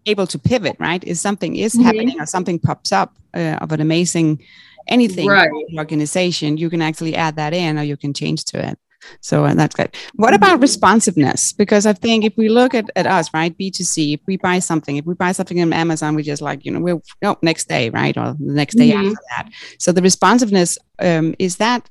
able 0.06 0.28
to 0.28 0.40
pivot, 0.40 0.76
right? 0.80 1.04
If 1.06 1.18
something 1.18 1.56
is 1.56 1.74
mm-hmm. 1.74 1.84
happening 1.84 2.20
or 2.20 2.26
something 2.26 2.60
pops 2.60 2.92
up 2.92 3.16
uh, 3.34 3.58
of 3.62 3.72
an 3.72 3.82
amazing 3.82 4.44
anything 4.88 5.28
right. 5.28 5.50
organization, 5.78 6.58
you 6.58 6.70
can 6.70 6.82
actually 6.82 7.16
add 7.16 7.36
that 7.36 7.54
in 7.54 7.78
or 7.78 7.84
you 7.84 7.98
can 7.98 8.14
change 8.14 8.46
to 8.46 8.70
it. 8.70 8.78
So 9.20 9.46
uh, 9.46 9.54
that's 9.54 9.76
good. 9.76 9.96
What 10.16 10.34
about 10.34 10.54
mm-hmm. 10.54 10.62
responsiveness? 10.62 11.54
Because 11.54 11.86
I 11.86 11.94
think 11.94 12.24
if 12.24 12.34
we 12.38 12.50
look 12.50 12.74
at, 12.74 12.86
at 12.96 13.08
us, 13.08 13.34
right, 13.34 13.56
B2C, 13.58 14.14
if 14.14 14.22
we 14.28 14.38
buy 14.38 14.60
something, 14.60 14.98
if 14.98 15.06
we 15.06 15.16
buy 15.16 15.32
something 15.32 15.60
on 15.62 15.74
Amazon, 15.74 16.16
we 16.16 16.24
just 16.24 16.42
like, 16.42 16.66
you 16.66 16.72
know, 16.72 16.80
we'll, 16.80 17.02
no, 17.22 17.38
next 17.42 17.68
day, 17.68 17.90
right? 17.90 18.16
Or 18.18 18.36
the 18.40 18.54
next 18.54 18.76
day 18.76 18.92
mm-hmm. 18.92 19.08
after 19.08 19.22
that. 19.30 19.50
So 19.80 19.92
the 19.92 20.02
responsiveness 20.02 20.78
um, 21.00 21.36
is 21.40 21.58
that, 21.58 21.90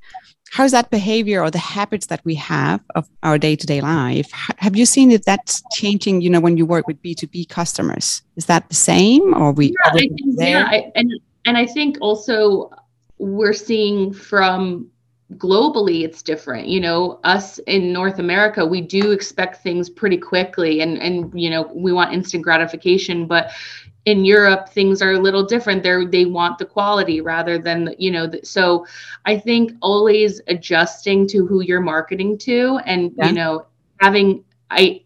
how's 0.50 0.72
that 0.72 0.90
behavior 0.90 1.42
or 1.42 1.50
the 1.50 1.58
habits 1.58 2.06
that 2.06 2.20
we 2.24 2.34
have 2.34 2.80
of 2.94 3.08
our 3.22 3.38
day-to-day 3.38 3.80
life 3.80 4.30
have 4.32 4.76
you 4.76 4.84
seen 4.84 5.10
if 5.10 5.22
that's 5.22 5.62
changing 5.72 6.20
you 6.20 6.28
know 6.28 6.40
when 6.40 6.56
you 6.56 6.66
work 6.66 6.86
with 6.86 7.00
b2b 7.02 7.48
customers? 7.48 8.22
Is 8.36 8.46
that 8.46 8.68
the 8.68 8.74
same 8.74 9.34
or 9.34 9.52
we, 9.52 9.66
yeah, 9.66 9.94
we 9.94 10.00
I 10.00 10.08
think, 10.08 10.20
yeah 10.38 10.68
I, 10.68 10.92
and 10.94 11.12
and 11.46 11.56
i 11.56 11.66
think 11.66 11.98
also 12.00 12.70
we're 13.18 13.52
seeing 13.52 14.12
from 14.12 14.90
globally 15.36 16.02
it's 16.02 16.22
different 16.22 16.66
you 16.66 16.80
know 16.80 17.20
us 17.22 17.58
in 17.60 17.92
north 17.92 18.18
america 18.18 18.66
we 18.66 18.80
do 18.80 19.12
expect 19.12 19.62
things 19.62 19.88
pretty 19.88 20.16
quickly 20.18 20.80
and 20.80 20.98
and 20.98 21.32
you 21.40 21.48
know 21.48 21.70
we 21.72 21.92
want 21.92 22.12
instant 22.12 22.42
gratification 22.42 23.26
but 23.26 23.52
in 24.06 24.24
europe 24.24 24.68
things 24.68 25.02
are 25.02 25.12
a 25.12 25.18
little 25.18 25.44
different 25.44 25.82
they 25.82 26.04
they 26.06 26.24
want 26.24 26.58
the 26.58 26.64
quality 26.64 27.20
rather 27.20 27.58
than 27.58 27.94
you 27.98 28.10
know 28.10 28.26
the, 28.26 28.40
so 28.42 28.86
i 29.26 29.38
think 29.38 29.72
always 29.82 30.40
adjusting 30.46 31.26
to 31.26 31.46
who 31.46 31.60
you're 31.60 31.80
marketing 31.80 32.38
to 32.38 32.80
and 32.86 33.12
yeah. 33.16 33.26
you 33.26 33.32
know 33.32 33.66
having 34.00 34.42
i 34.70 35.02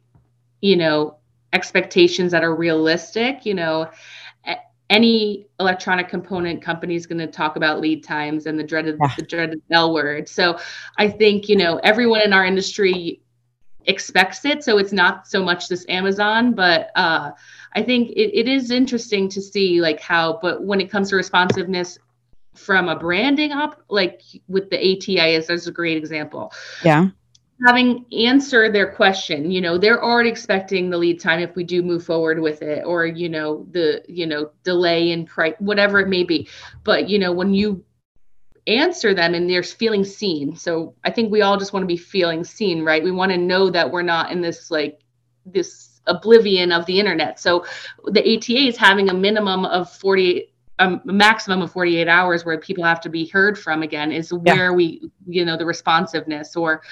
you 0.61 0.77
know 0.77 1.17
expectations 1.53 2.31
that 2.31 2.45
are 2.45 2.55
realistic 2.55 3.45
you 3.45 3.55
know 3.55 3.89
any 4.91 5.47
electronic 5.61 6.09
component 6.09 6.63
company 6.63 6.95
is 6.95 7.07
going 7.07 7.19
to 7.19 7.27
talk 7.27 7.57
about 7.57 7.81
lead 7.81 8.05
times 8.05 8.47
and 8.47 8.59
the 8.59 8.63
dreaded 8.63 8.97
yeah. 9.01 9.15
the 9.17 9.23
dreaded 9.23 9.63
L 9.71 9.95
word. 9.95 10.29
So 10.29 10.59
I 10.99 11.09
think 11.09 11.49
you 11.49 11.57
know 11.57 11.79
everyone 11.79 12.21
in 12.21 12.33
our 12.33 12.45
industry 12.45 13.21
expects 13.87 14.45
it. 14.45 14.65
So 14.65 14.79
it's 14.79 14.93
not 14.93 15.27
so 15.27 15.43
much 15.43 15.69
this 15.69 15.85
Amazon, 15.89 16.55
but 16.55 16.91
uh, 16.95 17.33
I 17.75 17.83
think 17.83 18.11
it, 18.11 18.39
it 18.39 18.49
is 18.49 18.71
interesting 18.71 19.29
to 19.31 19.41
see 19.41 19.81
like 19.81 20.01
how. 20.01 20.39
But 20.41 20.65
when 20.65 20.81
it 20.81 20.91
comes 20.91 21.11
to 21.11 21.17
responsiveness 21.17 21.99
from 22.55 22.89
a 22.89 22.97
branding 22.97 23.53
up, 23.53 23.83
like 23.89 24.23
with 24.49 24.71
the 24.71 24.77
ATIs, 24.77 25.47
there's 25.47 25.67
a 25.67 25.73
great 25.73 25.97
example. 25.97 26.53
Yeah 26.83 27.09
having 27.67 28.05
answer 28.13 28.71
their 28.71 28.91
question 28.93 29.51
you 29.51 29.61
know 29.61 29.79
they're 29.79 30.03
already 30.03 30.29
expecting 30.29 30.91
the 30.91 30.99
lead 30.99 31.21
time 31.21 31.39
if 31.39 31.55
we 31.55 31.63
do 31.63 31.83
move 31.83 32.05
forward 32.05 32.41
with 32.41 32.63
it 32.63 32.83
or 32.85 33.07
you 33.07 33.29
know 33.29 33.67
the 33.71 34.03
you 34.09 34.27
know 34.27 34.51
delay 34.65 35.13
in 35.13 35.25
price 35.25 35.55
whatever 35.61 36.01
it 36.01 36.09
may 36.09 36.25
be 36.25 36.49
but 36.83 37.09
you 37.09 37.19
know 37.19 37.33
when 37.33 37.55
you 37.55 37.83
answer 38.67 39.15
them 39.15 39.35
and 39.35 39.49
they're 39.49 39.63
feeling 39.63 40.05
seen. 40.05 40.57
So 40.57 40.95
i 41.05 41.11
think 41.11 41.31
we 41.31 41.43
all 41.43 41.57
just 41.57 41.73
want 41.73 41.83
to 41.83 41.89
be 41.89 41.97
feeling 41.97 42.45
seen 42.45 42.85
right? 42.85 43.03
We 43.03 43.13
want 43.13 43.33
to 43.33 43.39
know 43.39 43.71
that 43.71 43.91
we're 43.91 44.03
not 44.03 44.33
in 44.33 44.41
this 44.41 44.71
like 44.71 45.01
this 45.47 46.01
oblivion 46.07 46.73
of 46.73 46.87
the 46.87 46.99
internet. 46.99 47.41
So 47.41 47.65
the 48.05 48.21
ata 48.21 48.69
is 48.69 48.77
having 48.77 49.09
a 49.09 49.15
minimum 49.15 49.65
of 49.65 49.91
40 49.91 50.51
um, 50.81 51.01
a 51.09 51.13
maximum 51.13 51.63
of 51.63 51.71
48 51.71 52.09
hours 52.09 52.45
where 52.45 52.59
people 52.59 52.83
have 52.83 53.01
to 53.03 53.09
be 53.09 53.27
heard 53.27 53.57
from 53.57 53.83
again 53.83 54.11
is 54.11 54.33
where 54.33 54.71
yeah. 54.71 54.73
we 54.73 55.11
you 55.27 55.45
know 55.45 55.57
the 55.57 55.67
responsiveness 55.67 56.57
or 56.57 56.83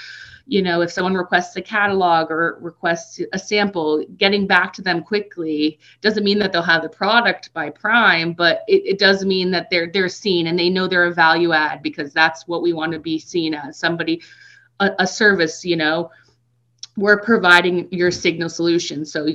you 0.53 0.61
know 0.61 0.83
if 0.83 0.93
someone 0.93 1.15
requests 1.15 1.57
a 1.57 1.63
catalog 1.63 2.31
or 2.31 2.59
requests 2.61 3.19
a 3.33 3.39
sample 3.39 4.05
getting 4.19 4.47
back 4.47 4.71
to 4.71 4.83
them 4.83 5.03
quickly 5.03 5.79
doesn't 6.03 6.25
mean 6.25 6.39
that 6.39 6.53
they'll 6.53 6.61
have 6.61 6.83
the 6.83 6.89
product 6.91 7.51
by 7.55 7.71
prime 7.71 8.35
but 8.35 8.63
it, 8.69 8.83
it 8.85 8.99
does 8.99 9.25
mean 9.25 9.51
that 9.51 9.69
they're 9.71 9.91
they're 9.91 10.11
seen 10.11 10.49
and 10.49 10.59
they 10.59 10.69
know 10.69 10.87
they're 10.87 11.07
a 11.07 11.15
value 11.15 11.53
add 11.53 11.83
because 11.83 12.13
that's 12.13 12.47
what 12.47 12.61
we 12.61 12.75
want 12.75 12.93
to 12.93 12.99
be 12.99 13.19
seen 13.19 13.55
as 13.55 13.79
somebody 13.79 14.21
a, 14.81 14.91
a 14.99 15.07
service 15.07 15.65
you 15.65 15.77
know 15.77 16.11
we're 16.99 17.21
providing 17.21 17.89
your 17.91 18.11
signal 18.11 18.51
solution 18.51 19.07
so 19.07 19.27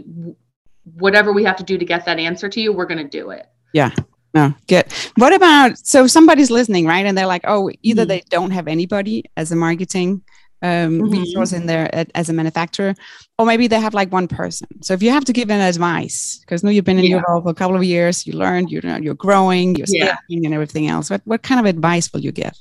whatever 0.99 1.33
we 1.33 1.43
have 1.43 1.57
to 1.57 1.63
do 1.63 1.79
to 1.79 1.85
get 1.85 2.05
that 2.05 2.19
answer 2.19 2.47
to 2.47 2.61
you 2.61 2.71
we're 2.71 2.85
going 2.85 3.03
to 3.03 3.09
do 3.19 3.31
it 3.31 3.47
yeah 3.73 3.89
no, 4.33 4.53
good. 4.67 4.85
What 5.15 5.33
about 5.33 5.79
so 5.79 6.05
somebody's 6.05 6.51
listening, 6.51 6.85
right? 6.85 7.07
And 7.07 7.17
they're 7.17 7.25
like, 7.25 7.45
oh, 7.45 7.71
either 7.81 8.03
mm-hmm. 8.03 8.09
they 8.09 8.23
don't 8.29 8.51
have 8.51 8.67
anybody 8.67 9.23
as 9.35 9.51
a 9.51 9.55
marketing 9.55 10.21
um, 10.61 10.99
mm-hmm. 10.99 11.11
resource 11.11 11.53
in 11.53 11.65
there 11.65 11.89
as 12.15 12.29
a 12.29 12.33
manufacturer, 12.33 12.95
or 13.37 13.45
maybe 13.45 13.67
they 13.67 13.79
have 13.79 13.93
like 13.93 14.11
one 14.11 14.27
person. 14.27 14.67
So 14.81 14.93
if 14.93 15.03
you 15.03 15.11
have 15.11 15.25
to 15.25 15.33
give 15.33 15.49
an 15.49 15.61
advice, 15.61 16.39
because 16.41 16.63
now 16.63 16.71
you've 16.71 16.85
been 16.85 16.97
in 16.97 17.05
yeah. 17.05 17.09
your 17.11 17.25
role 17.27 17.41
for 17.41 17.49
a 17.49 17.53
couple 17.53 17.75
of 17.75 17.83
years, 17.83 18.25
you 18.25 18.33
learned, 18.33 18.71
you 18.71 18.81
know, 18.81 18.97
you're 18.97 19.13
growing, 19.13 19.75
you're 19.75 19.87
scaling, 19.87 20.17
yeah. 20.29 20.45
and 20.45 20.53
everything 20.53 20.87
else. 20.87 21.09
What 21.09 21.21
what 21.25 21.43
kind 21.43 21.59
of 21.59 21.65
advice 21.65 22.11
will 22.11 22.21
you 22.21 22.31
give? 22.31 22.53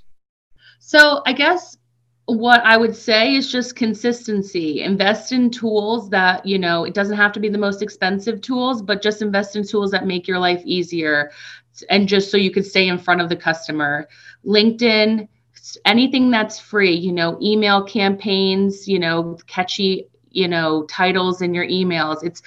So 0.78 1.22
I 1.26 1.32
guess 1.32 1.76
what 2.26 2.60
I 2.64 2.76
would 2.76 2.94
say 2.94 3.34
is 3.36 3.50
just 3.50 3.76
consistency. 3.76 4.82
Invest 4.82 5.32
in 5.32 5.50
tools 5.50 6.10
that, 6.10 6.44
you 6.44 6.58
know, 6.58 6.84
it 6.84 6.92
doesn't 6.92 7.16
have 7.16 7.32
to 7.32 7.40
be 7.40 7.48
the 7.48 7.58
most 7.58 7.82
expensive 7.82 8.40
tools, 8.40 8.82
but 8.82 9.00
just 9.00 9.22
invest 9.22 9.56
in 9.56 9.66
tools 9.66 9.90
that 9.92 10.06
make 10.06 10.26
your 10.26 10.40
life 10.40 10.60
easier 10.64 11.30
and 11.90 12.08
just 12.08 12.30
so 12.30 12.36
you 12.36 12.50
could 12.50 12.66
stay 12.66 12.88
in 12.88 12.98
front 12.98 13.20
of 13.20 13.28
the 13.28 13.36
customer. 13.36 14.08
LinkedIn 14.44 15.28
anything 15.84 16.30
that's 16.30 16.58
free, 16.58 16.94
you 16.94 17.12
know, 17.12 17.38
email 17.40 17.84
campaigns, 17.84 18.86
you 18.86 18.98
know, 18.98 19.38
catchy, 19.46 20.06
you 20.30 20.48
know, 20.48 20.84
titles 20.84 21.42
in 21.42 21.54
your 21.54 21.66
emails. 21.66 22.22
It's 22.22 22.42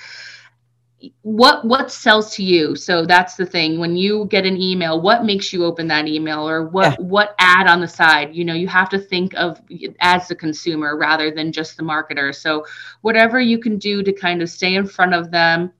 what 1.21 1.63
what 1.63 1.89
sells 1.89 2.36
to 2.36 2.43
you 2.43 2.75
so 2.75 3.05
that's 3.05 3.36
the 3.36 3.45
thing 3.45 3.79
when 3.79 3.95
you 3.95 4.25
get 4.25 4.45
an 4.45 4.60
email 4.60 4.99
what 4.99 5.23
makes 5.23 5.53
you 5.53 5.63
open 5.63 5.88
that 5.88 6.08
email 6.08 6.47
or 6.47 6.67
what 6.67 6.99
yeah. 6.99 7.05
what 7.05 7.36
ad 7.39 7.67
on 7.67 7.79
the 7.79 7.88
side 7.88 8.36
you 8.36 8.43
know 8.43 8.53
you 8.53 8.67
have 8.67 8.89
to 8.89 8.99
think 8.99 9.34
of 9.36 9.62
as 10.01 10.27
the 10.27 10.36
consumer 10.36 10.97
rather 10.97 11.32
than 11.32 11.53
just 11.53 11.77
the 11.77 11.84
marketer 11.84 12.36
so 12.36 12.65
whatever 12.99 13.39
you 13.39 13.58
can 13.58 13.77
do 13.77 14.03
to 14.03 14.12
kind 14.12 14.41
of 14.41 14.49
stay 14.49 14.75
in 14.75 14.86
front 14.86 15.13
of 15.13 15.32
them 15.32 15.71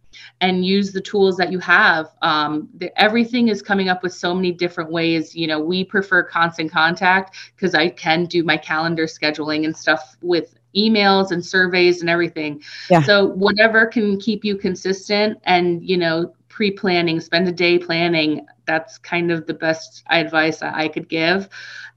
and 0.42 0.66
use 0.66 0.92
the 0.92 1.02
tools 1.02 1.36
that 1.38 1.52
you 1.52 1.60
have. 1.60 2.12
Um, 2.22 2.70
the, 2.76 2.98
everything 3.02 3.50
is 3.50 3.62
coming 3.62 3.90
up 3.90 4.04
with 4.04 4.14
so 4.14 4.34
many 4.34 4.52
different 4.52 4.92
ways. 4.92 5.36
You 5.36 5.48
know, 5.48 5.60
we 5.60 5.84
prefer 5.84 6.24
constant 6.24 6.72
contact 6.72 7.36
because 7.56 7.76
I 7.76 7.90
can 7.90 8.26
do 8.26 8.44
my 8.44 8.58
calendar 8.58 9.06
scheduling 9.06 9.66
and 9.66 9.76
stuff 9.76 10.16
with 10.22 10.56
emails 10.76 11.32
and 11.32 11.46
surveys 11.46 12.02
and 12.02 12.10
everything. 12.10 12.62
Yeah. 12.90 13.02
So 13.04 13.28
whatever 13.28 13.86
can 13.86 14.20
keep 14.20 14.46
you 14.46 14.56
consistent 14.56 15.40
and 15.44 15.88
you 15.88 15.98
know 15.98 16.34
pre-planning, 16.48 17.22
spend 17.22 17.48
a 17.48 17.52
day 17.52 17.80
planning. 17.80 18.46
That's 18.66 18.98
kind 18.98 19.32
of 19.32 19.48
the 19.48 19.54
best 19.54 20.04
advice 20.10 20.62
I 20.62 20.90
could 20.90 21.08
give. 21.08 21.48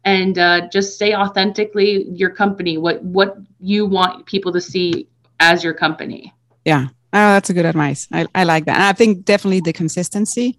And 0.04 0.38
uh, 0.38 0.68
just 0.68 0.94
stay 0.94 1.14
authentically 1.14 2.08
your 2.10 2.30
company, 2.30 2.78
what 2.78 3.02
what 3.04 3.36
you 3.60 3.86
want 3.86 4.26
people 4.26 4.52
to 4.52 4.60
see 4.60 5.08
as 5.38 5.62
your 5.62 5.74
company. 5.74 6.32
Yeah, 6.64 6.88
Oh, 7.14 7.32
that's 7.34 7.50
a 7.50 7.54
good 7.54 7.66
advice. 7.66 8.08
I, 8.10 8.26
I 8.34 8.44
like 8.44 8.64
that. 8.64 8.76
And 8.76 8.84
I 8.84 8.92
think 8.92 9.24
definitely 9.24 9.60
the 9.60 9.72
consistency. 9.72 10.58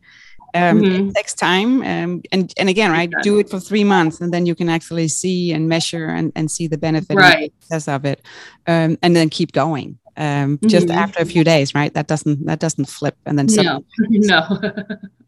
Um, 0.56 0.82
mm-hmm. 0.82 1.10
It 1.10 1.16
takes 1.16 1.34
time, 1.34 1.82
um, 1.82 2.22
and 2.32 2.54
and 2.58 2.70
again, 2.70 2.92
right? 2.92 3.10
Do 3.24 3.40
it 3.40 3.50
for 3.50 3.60
three 3.60 3.84
months, 3.84 4.22
and 4.22 4.32
then 4.32 4.46
you 4.46 4.54
can 4.54 4.70
actually 4.70 5.08
see 5.08 5.52
and 5.52 5.68
measure 5.68 6.06
and, 6.06 6.32
and 6.36 6.52
see 6.52 6.68
the 6.68 6.78
benefit 6.78 7.18
right. 7.18 7.52
of 7.88 8.06
it, 8.06 8.22
um, 8.68 9.00
and 9.02 9.16
then 9.16 9.30
keep 9.30 9.52
going. 9.52 9.98
Um, 10.16 10.60
mm-hmm. 10.60 10.68
Just 10.68 10.92
after 10.92 11.24
a 11.24 11.26
few 11.26 11.44
days, 11.44 11.74
right? 11.74 11.92
That 11.96 12.06
doesn't 12.06 12.46
that 12.46 12.60
doesn't 12.60 12.86
flip, 12.86 13.18
and 13.26 13.40
then 13.40 13.48
no, 13.50 13.84
no. 14.10 14.60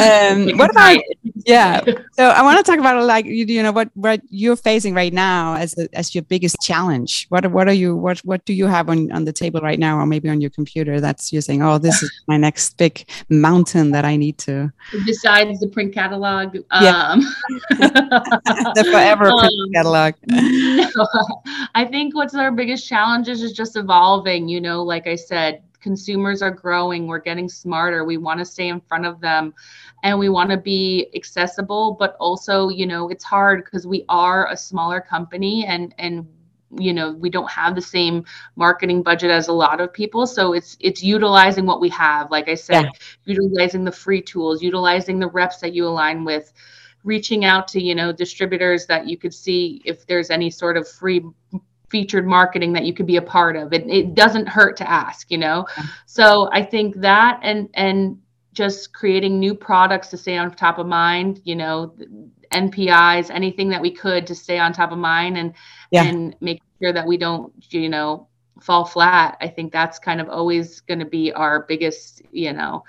um, 0.00 0.58
what 0.58 0.70
about 0.70 1.00
yeah? 1.46 1.82
So 2.12 2.28
I 2.28 2.42
want 2.42 2.58
to 2.58 2.70
talk 2.70 2.78
about 2.78 3.02
like 3.04 3.24
you, 3.24 3.44
you 3.46 3.62
know 3.62 3.72
what 3.72 3.90
what 3.94 4.20
you're 4.28 4.56
facing 4.56 4.94
right 4.94 5.12
now 5.12 5.54
as 5.54 5.76
a, 5.78 5.88
as 5.96 6.14
your 6.14 6.22
biggest 6.22 6.56
challenge. 6.60 7.26
What 7.28 7.50
what 7.50 7.68
are 7.68 7.72
you 7.72 7.96
what 7.96 8.18
what 8.20 8.44
do 8.44 8.52
you 8.52 8.66
have 8.66 8.88
on 8.88 9.10
on 9.12 9.24
the 9.24 9.32
table 9.32 9.60
right 9.60 9.78
now, 9.78 9.98
or 9.98 10.06
maybe 10.06 10.28
on 10.28 10.40
your 10.40 10.50
computer 10.50 11.00
that's 11.00 11.32
you're 11.32 11.42
saying, 11.42 11.62
oh, 11.62 11.78
this 11.78 12.02
is 12.02 12.10
my 12.26 12.36
next 12.36 12.76
big 12.76 13.08
mountain 13.28 13.90
that 13.92 14.04
I 14.04 14.16
need 14.16 14.38
to. 14.38 14.72
Besides 15.06 15.60
the 15.60 15.68
print 15.68 15.94
catalog, 15.94 16.56
yeah. 16.72 17.12
um, 17.12 17.20
the 17.70 18.86
forever 18.90 19.24
print 19.38 19.54
um, 19.60 19.72
catalog. 19.74 20.14
No, 20.78 21.06
I 21.74 21.84
think 21.84 22.14
what's 22.14 22.34
our 22.34 22.50
biggest 22.50 22.88
challenge 22.88 23.28
is 23.28 23.52
just 23.52 23.76
evolving. 23.76 24.48
You 24.48 24.60
know, 24.60 24.82
like 24.82 25.06
I 25.06 25.16
said, 25.16 25.62
consumers 25.80 26.42
are 26.42 26.50
growing 26.50 27.06
we're 27.06 27.18
getting 27.18 27.48
smarter 27.48 28.04
we 28.04 28.16
want 28.16 28.38
to 28.38 28.44
stay 28.44 28.68
in 28.68 28.80
front 28.80 29.06
of 29.06 29.20
them 29.20 29.54
and 30.02 30.18
we 30.18 30.28
want 30.28 30.50
to 30.50 30.56
be 30.56 31.08
accessible 31.14 31.96
but 31.98 32.16
also 32.18 32.68
you 32.68 32.86
know 32.86 33.08
it's 33.08 33.24
hard 33.24 33.64
because 33.64 33.86
we 33.86 34.04
are 34.08 34.50
a 34.50 34.56
smaller 34.56 35.00
company 35.00 35.64
and 35.66 35.94
and 35.98 36.26
you 36.76 36.92
know 36.92 37.12
we 37.12 37.30
don't 37.30 37.50
have 37.50 37.74
the 37.74 37.80
same 37.80 38.24
marketing 38.56 39.02
budget 39.02 39.30
as 39.30 39.48
a 39.48 39.52
lot 39.52 39.80
of 39.80 39.92
people 39.92 40.26
so 40.26 40.52
it's 40.52 40.76
it's 40.80 41.02
utilizing 41.02 41.64
what 41.64 41.80
we 41.80 41.88
have 41.88 42.30
like 42.30 42.48
i 42.48 42.54
said 42.54 42.84
yeah. 42.84 42.90
utilizing 43.24 43.84
the 43.84 43.92
free 43.92 44.20
tools 44.20 44.62
utilizing 44.62 45.18
the 45.18 45.28
reps 45.28 45.58
that 45.58 45.72
you 45.72 45.86
align 45.86 46.24
with 46.24 46.52
reaching 47.04 47.44
out 47.44 47.68
to 47.68 47.82
you 47.82 47.94
know 47.94 48.12
distributors 48.12 48.86
that 48.86 49.08
you 49.08 49.16
could 49.16 49.32
see 49.32 49.80
if 49.84 50.06
there's 50.06 50.30
any 50.30 50.50
sort 50.50 50.76
of 50.76 50.86
free 50.86 51.24
featured 51.90 52.26
marketing 52.26 52.72
that 52.74 52.84
you 52.84 52.92
could 52.92 53.06
be 53.06 53.16
a 53.16 53.22
part 53.22 53.56
of. 53.56 53.72
It, 53.72 53.88
it 53.88 54.14
doesn't 54.14 54.48
hurt 54.48 54.76
to 54.78 54.88
ask, 54.88 55.30
you 55.30 55.38
know? 55.38 55.66
So 56.06 56.48
I 56.52 56.62
think 56.62 56.96
that 56.96 57.40
and, 57.42 57.68
and 57.74 58.18
just 58.52 58.92
creating 58.92 59.38
new 59.38 59.54
products 59.54 60.08
to 60.08 60.16
stay 60.16 60.36
on 60.36 60.54
top 60.54 60.78
of 60.78 60.86
mind, 60.86 61.40
you 61.44 61.56
know, 61.56 61.94
NPIs, 62.52 63.30
anything 63.30 63.68
that 63.68 63.80
we 63.80 63.90
could 63.90 64.26
to 64.26 64.34
stay 64.34 64.58
on 64.58 64.72
top 64.72 64.92
of 64.92 64.98
mind 64.98 65.38
and, 65.38 65.54
yeah. 65.90 66.04
and 66.04 66.34
make 66.40 66.60
sure 66.82 66.92
that 66.92 67.06
we 67.06 67.16
don't, 67.16 67.52
you 67.72 67.88
know, 67.88 68.28
fall 68.60 68.84
flat. 68.84 69.36
I 69.40 69.48
think 69.48 69.72
that's 69.72 69.98
kind 69.98 70.20
of 70.20 70.28
always 70.28 70.80
going 70.80 70.98
to 70.98 71.06
be 71.06 71.32
our 71.32 71.64
biggest, 71.68 72.22
you 72.32 72.52
know, 72.52 72.84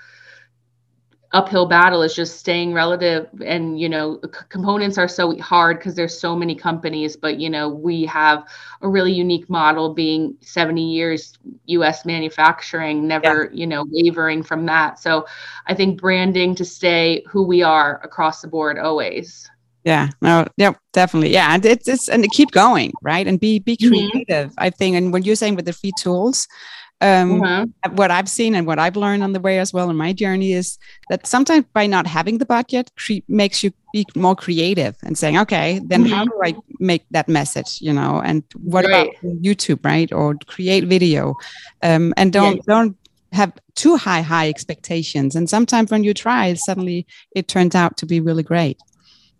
uphill 1.32 1.66
battle 1.66 2.02
is 2.02 2.14
just 2.14 2.38
staying 2.38 2.72
relative 2.72 3.28
and 3.44 3.78
you 3.78 3.88
know 3.88 4.20
components 4.48 4.98
are 4.98 5.06
so 5.06 5.36
hard 5.38 5.78
because 5.78 5.94
there's 5.94 6.18
so 6.18 6.34
many 6.34 6.56
companies 6.56 7.16
but 7.16 7.38
you 7.38 7.48
know 7.48 7.68
we 7.68 8.04
have 8.04 8.44
a 8.82 8.88
really 8.88 9.12
unique 9.12 9.48
model 9.48 9.94
being 9.94 10.36
70 10.40 10.82
years 10.82 11.38
us 11.68 12.04
manufacturing 12.04 13.06
never 13.06 13.44
yeah. 13.44 13.60
you 13.60 13.66
know 13.66 13.84
wavering 13.90 14.42
from 14.42 14.66
that 14.66 14.98
so 14.98 15.24
i 15.66 15.74
think 15.74 16.00
branding 16.00 16.52
to 16.52 16.64
stay 16.64 17.22
who 17.28 17.44
we 17.44 17.62
are 17.62 18.00
across 18.02 18.42
the 18.42 18.48
board 18.48 18.76
always 18.76 19.48
yeah 19.84 20.08
no 20.20 20.44
yeah 20.56 20.72
definitely 20.92 21.32
yeah 21.32 21.54
and 21.54 21.64
it's, 21.64 21.86
it's 21.86 22.08
and 22.08 22.28
keep 22.32 22.50
going 22.50 22.92
right 23.02 23.28
and 23.28 23.38
be 23.38 23.60
be 23.60 23.76
mm-hmm. 23.76 23.88
creative 23.88 24.50
mm-hmm. 24.50 24.64
i 24.64 24.68
think 24.68 24.96
and 24.96 25.12
when 25.12 25.22
you're 25.22 25.36
saying 25.36 25.54
with 25.54 25.64
the 25.64 25.72
free 25.72 25.92
tools 25.96 26.48
um, 27.00 27.40
mm-hmm. 27.40 27.94
what 27.96 28.10
I've 28.10 28.28
seen 28.28 28.54
and 28.54 28.66
what 28.66 28.78
I've 28.78 28.96
learned 28.96 29.22
on 29.22 29.32
the 29.32 29.40
way 29.40 29.58
as 29.58 29.72
well 29.72 29.88
in 29.88 29.96
my 29.96 30.12
journey 30.12 30.52
is 30.52 30.78
that 31.08 31.26
sometimes 31.26 31.64
by 31.72 31.86
not 31.86 32.06
having 32.06 32.38
the 32.38 32.44
budget 32.44 32.90
cre- 32.96 33.24
makes 33.28 33.62
you 33.62 33.72
be 33.92 34.06
more 34.14 34.36
creative 34.36 34.96
and 35.02 35.16
saying, 35.16 35.38
okay, 35.38 35.80
then 35.84 36.04
mm-hmm. 36.04 36.12
how 36.12 36.24
do 36.24 36.40
I 36.44 36.54
make 36.78 37.04
that 37.10 37.28
message, 37.28 37.80
you 37.80 37.92
know? 37.92 38.20
And 38.24 38.42
what 38.62 38.84
right. 38.84 39.08
about 39.08 39.42
YouTube, 39.42 39.84
right? 39.84 40.12
Or 40.12 40.34
create 40.46 40.84
video, 40.84 41.34
um, 41.82 42.12
and 42.16 42.32
don't 42.32 42.64
don't 42.66 42.96
have 43.32 43.52
too 43.76 43.96
high 43.96 44.20
high 44.20 44.48
expectations. 44.48 45.34
And 45.34 45.48
sometimes 45.48 45.90
when 45.90 46.04
you 46.04 46.12
try, 46.12 46.52
suddenly 46.54 47.06
it 47.34 47.48
turns 47.48 47.74
out 47.74 47.96
to 47.98 48.06
be 48.06 48.20
really 48.20 48.42
great. 48.42 48.78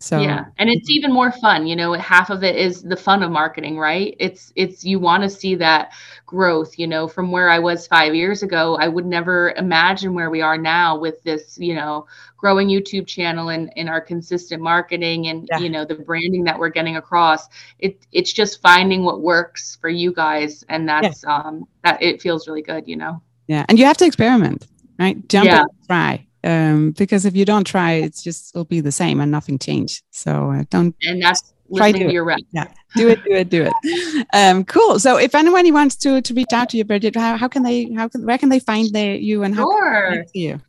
So 0.02 0.18
yeah, 0.18 0.46
and 0.56 0.70
it's 0.70 0.88
even 0.88 1.12
more 1.12 1.30
fun. 1.30 1.66
You 1.66 1.76
know, 1.76 1.92
half 1.92 2.30
of 2.30 2.42
it 2.42 2.56
is 2.56 2.82
the 2.82 2.96
fun 2.96 3.22
of 3.22 3.30
marketing, 3.30 3.78
right? 3.78 4.16
It's 4.18 4.50
it's 4.56 4.82
you 4.82 4.98
want 4.98 5.24
to 5.24 5.28
see 5.28 5.56
that 5.56 5.92
growth. 6.24 6.78
You 6.78 6.86
know, 6.86 7.06
from 7.06 7.30
where 7.30 7.50
I 7.50 7.58
was 7.58 7.86
five 7.86 8.14
years 8.14 8.42
ago, 8.42 8.78
I 8.80 8.88
would 8.88 9.04
never 9.04 9.52
imagine 9.58 10.14
where 10.14 10.30
we 10.30 10.40
are 10.40 10.56
now 10.56 10.98
with 10.98 11.22
this. 11.22 11.58
You 11.58 11.74
know, 11.74 12.06
growing 12.38 12.68
YouTube 12.68 13.06
channel 13.06 13.50
and 13.50 13.70
in 13.76 13.90
our 13.90 14.00
consistent 14.00 14.62
marketing 14.62 15.26
and 15.26 15.46
yeah. 15.50 15.58
you 15.58 15.68
know 15.68 15.84
the 15.84 15.96
branding 15.96 16.44
that 16.44 16.58
we're 16.58 16.70
getting 16.70 16.96
across. 16.96 17.46
It 17.78 18.06
it's 18.10 18.32
just 18.32 18.62
finding 18.62 19.04
what 19.04 19.20
works 19.20 19.76
for 19.82 19.90
you 19.90 20.14
guys, 20.14 20.64
and 20.70 20.88
that's 20.88 21.24
yeah. 21.24 21.36
um 21.36 21.68
that 21.84 22.02
it 22.02 22.22
feels 22.22 22.48
really 22.48 22.62
good. 22.62 22.88
You 22.88 22.96
know. 22.96 23.20
Yeah, 23.48 23.66
and 23.68 23.78
you 23.78 23.84
have 23.84 23.98
to 23.98 24.06
experiment, 24.06 24.66
right? 24.98 25.28
Jump 25.28 25.44
yeah. 25.44 25.64
try 25.86 26.26
um, 26.44 26.92
because 26.92 27.24
if 27.24 27.36
you 27.36 27.44
don't 27.44 27.64
try, 27.64 27.92
it's 27.92 28.22
just 28.22 28.54
it'll 28.54 28.64
be 28.64 28.80
the 28.80 28.92
same 28.92 29.20
and 29.20 29.30
nothing 29.30 29.58
changed. 29.58 30.02
So 30.10 30.50
uh, 30.50 30.64
don't. 30.70 30.94
And 31.02 31.22
that's 31.22 31.52
try 31.76 31.92
to 31.92 32.12
your 32.12 32.24
rep. 32.24 32.40
Yeah, 32.52 32.66
do 32.96 33.08
it, 33.08 33.22
do 33.24 33.32
it, 33.32 33.48
do 33.48 33.68
it. 33.68 34.26
Um, 34.32 34.64
cool. 34.64 34.98
So 34.98 35.16
if 35.16 35.34
anyone 35.34 35.72
wants 35.72 35.96
to 35.96 36.20
to 36.20 36.34
reach 36.34 36.52
out 36.52 36.70
to 36.70 36.76
you, 36.76 36.84
Bridget, 36.84 37.16
how, 37.16 37.36
how 37.36 37.48
can 37.48 37.62
they 37.62 37.92
how 37.92 38.08
can 38.08 38.24
where 38.24 38.38
can 38.38 38.48
they 38.48 38.60
find 38.60 38.92
the, 38.92 39.18
you 39.20 39.42
and 39.42 39.54
how 39.54 39.64
sure. 39.64 40.10
can 40.10 40.24
they 40.32 40.40
you? 40.40 40.60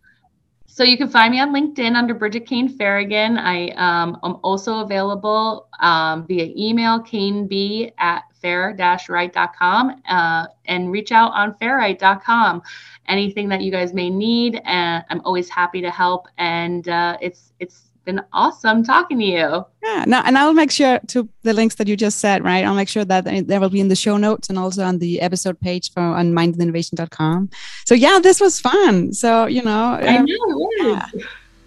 So 0.67 0.85
you 0.85 0.97
can 0.97 1.09
find 1.09 1.31
me 1.31 1.39
on 1.41 1.53
LinkedIn 1.53 1.95
under 1.95 2.13
Bridget 2.13 2.47
Kane 2.47 2.69
Ferrigan. 2.69 3.37
I 3.37 3.71
um, 3.71 4.17
am 4.23 4.37
also 4.41 4.79
available 4.79 5.67
um, 5.81 6.25
via 6.25 6.49
email, 6.55 7.01
kaneb 7.01 7.91
at 7.97 8.23
fair-rite.com 8.41 10.01
uh, 10.07 10.47
and 10.65 10.91
reach 10.91 11.11
out 11.11 11.33
on 11.33 11.55
fair-rite.com. 11.55 12.61
Anything 13.07 13.49
that 13.49 13.61
you 13.61 13.71
guys 13.71 13.93
may 13.93 14.09
need, 14.09 14.61
and 14.63 15.03
I'm 15.09 15.21
always 15.25 15.49
happy 15.49 15.81
to 15.81 15.91
help. 15.91 16.27
And 16.37 16.87
uh, 16.87 17.17
it's 17.21 17.51
it's 17.59 17.91
been 18.05 18.21
awesome 18.33 18.83
talking 18.83 19.19
to 19.19 19.25
you. 19.25 19.65
Yeah, 19.83 20.05
no, 20.07 20.21
and 20.25 20.37
I'll 20.37 20.53
make 20.53 20.71
sure 20.71 20.99
to 21.07 21.27
the 21.43 21.53
links 21.53 21.75
that 21.75 21.87
you 21.87 21.95
just 21.95 22.19
said, 22.19 22.43
right? 22.43 22.65
I'll 22.65 22.75
make 22.75 22.89
sure 22.89 23.05
that 23.05 23.25
there 23.47 23.59
will 23.59 23.69
be 23.69 23.79
in 23.79 23.89
the 23.89 23.95
show 23.95 24.17
notes 24.17 24.49
and 24.49 24.57
also 24.57 24.83
on 24.83 24.99
the 24.99 25.21
episode 25.21 25.59
page 25.59 25.91
for 25.91 26.01
on 26.01 26.33
mindinnovation.com. 26.33 27.49
So 27.85 27.95
yeah, 27.95 28.19
this 28.21 28.39
was 28.39 28.59
fun. 28.59 29.13
So 29.13 29.45
you 29.45 29.61
know, 29.63 29.99
I 30.01 30.17
um, 30.17 30.25
know. 30.25 30.69
Yeah, 30.79 31.05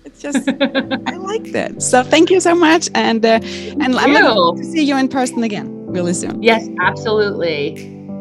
it's 0.04 0.20
just 0.20 0.48
I 0.48 1.16
like 1.16 1.52
that. 1.52 1.82
So 1.82 2.02
thank 2.02 2.30
you 2.30 2.40
so 2.40 2.54
much, 2.54 2.88
and 2.94 3.24
uh, 3.24 3.40
and 3.42 3.96
I'm 3.96 4.12
looking 4.12 4.62
to 4.62 4.70
see 4.70 4.82
you 4.82 4.96
in 4.96 5.08
person 5.08 5.42
again 5.42 5.86
really 5.86 6.14
soon. 6.14 6.42
Yes, 6.42 6.68
absolutely. 6.80 7.74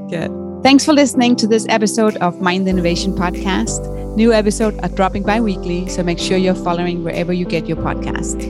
Good. 0.09 0.42
Thanks 0.63 0.85
for 0.85 0.93
listening 0.93 1.35
to 1.35 1.45
this 1.45 1.65
episode 1.67 2.15
of 2.17 2.39
Mind 2.39 2.69
Innovation 2.69 3.11
Podcast. 3.13 3.85
New 4.15 4.31
episodes 4.31 4.79
are 4.79 4.87
dropping 4.87 5.23
bi-weekly, 5.23 5.89
so 5.89 6.03
make 6.03 6.17
sure 6.17 6.37
you're 6.37 6.55
following 6.55 7.03
wherever 7.03 7.33
you 7.33 7.43
get 7.45 7.67
your 7.67 7.75
podcast. 7.75 8.41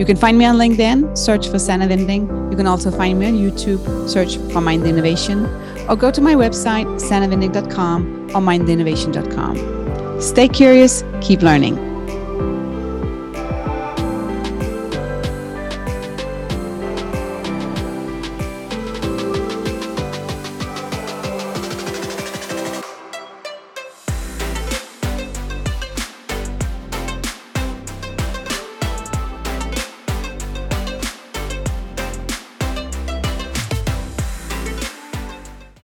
You 0.00 0.06
can 0.06 0.16
find 0.16 0.38
me 0.38 0.46
on 0.46 0.56
LinkedIn, 0.56 1.18
search 1.18 1.46
for 1.46 1.58
Sanna 1.58 1.86
Winding. 1.86 2.22
You 2.50 2.56
can 2.56 2.66
also 2.66 2.90
find 2.90 3.18
me 3.18 3.26
on 3.26 3.34
YouTube, 3.34 4.08
search 4.08 4.38
for 4.50 4.62
Mind 4.62 4.86
Innovation, 4.86 5.44
or 5.90 5.96
go 5.96 6.10
to 6.10 6.22
my 6.22 6.34
website, 6.34 6.86
sannawinding.com 6.98 8.30
or 8.30 8.40
mindinnovation.com. 8.40 10.20
Stay 10.22 10.48
curious, 10.48 11.04
keep 11.20 11.42
learning. 11.42 11.87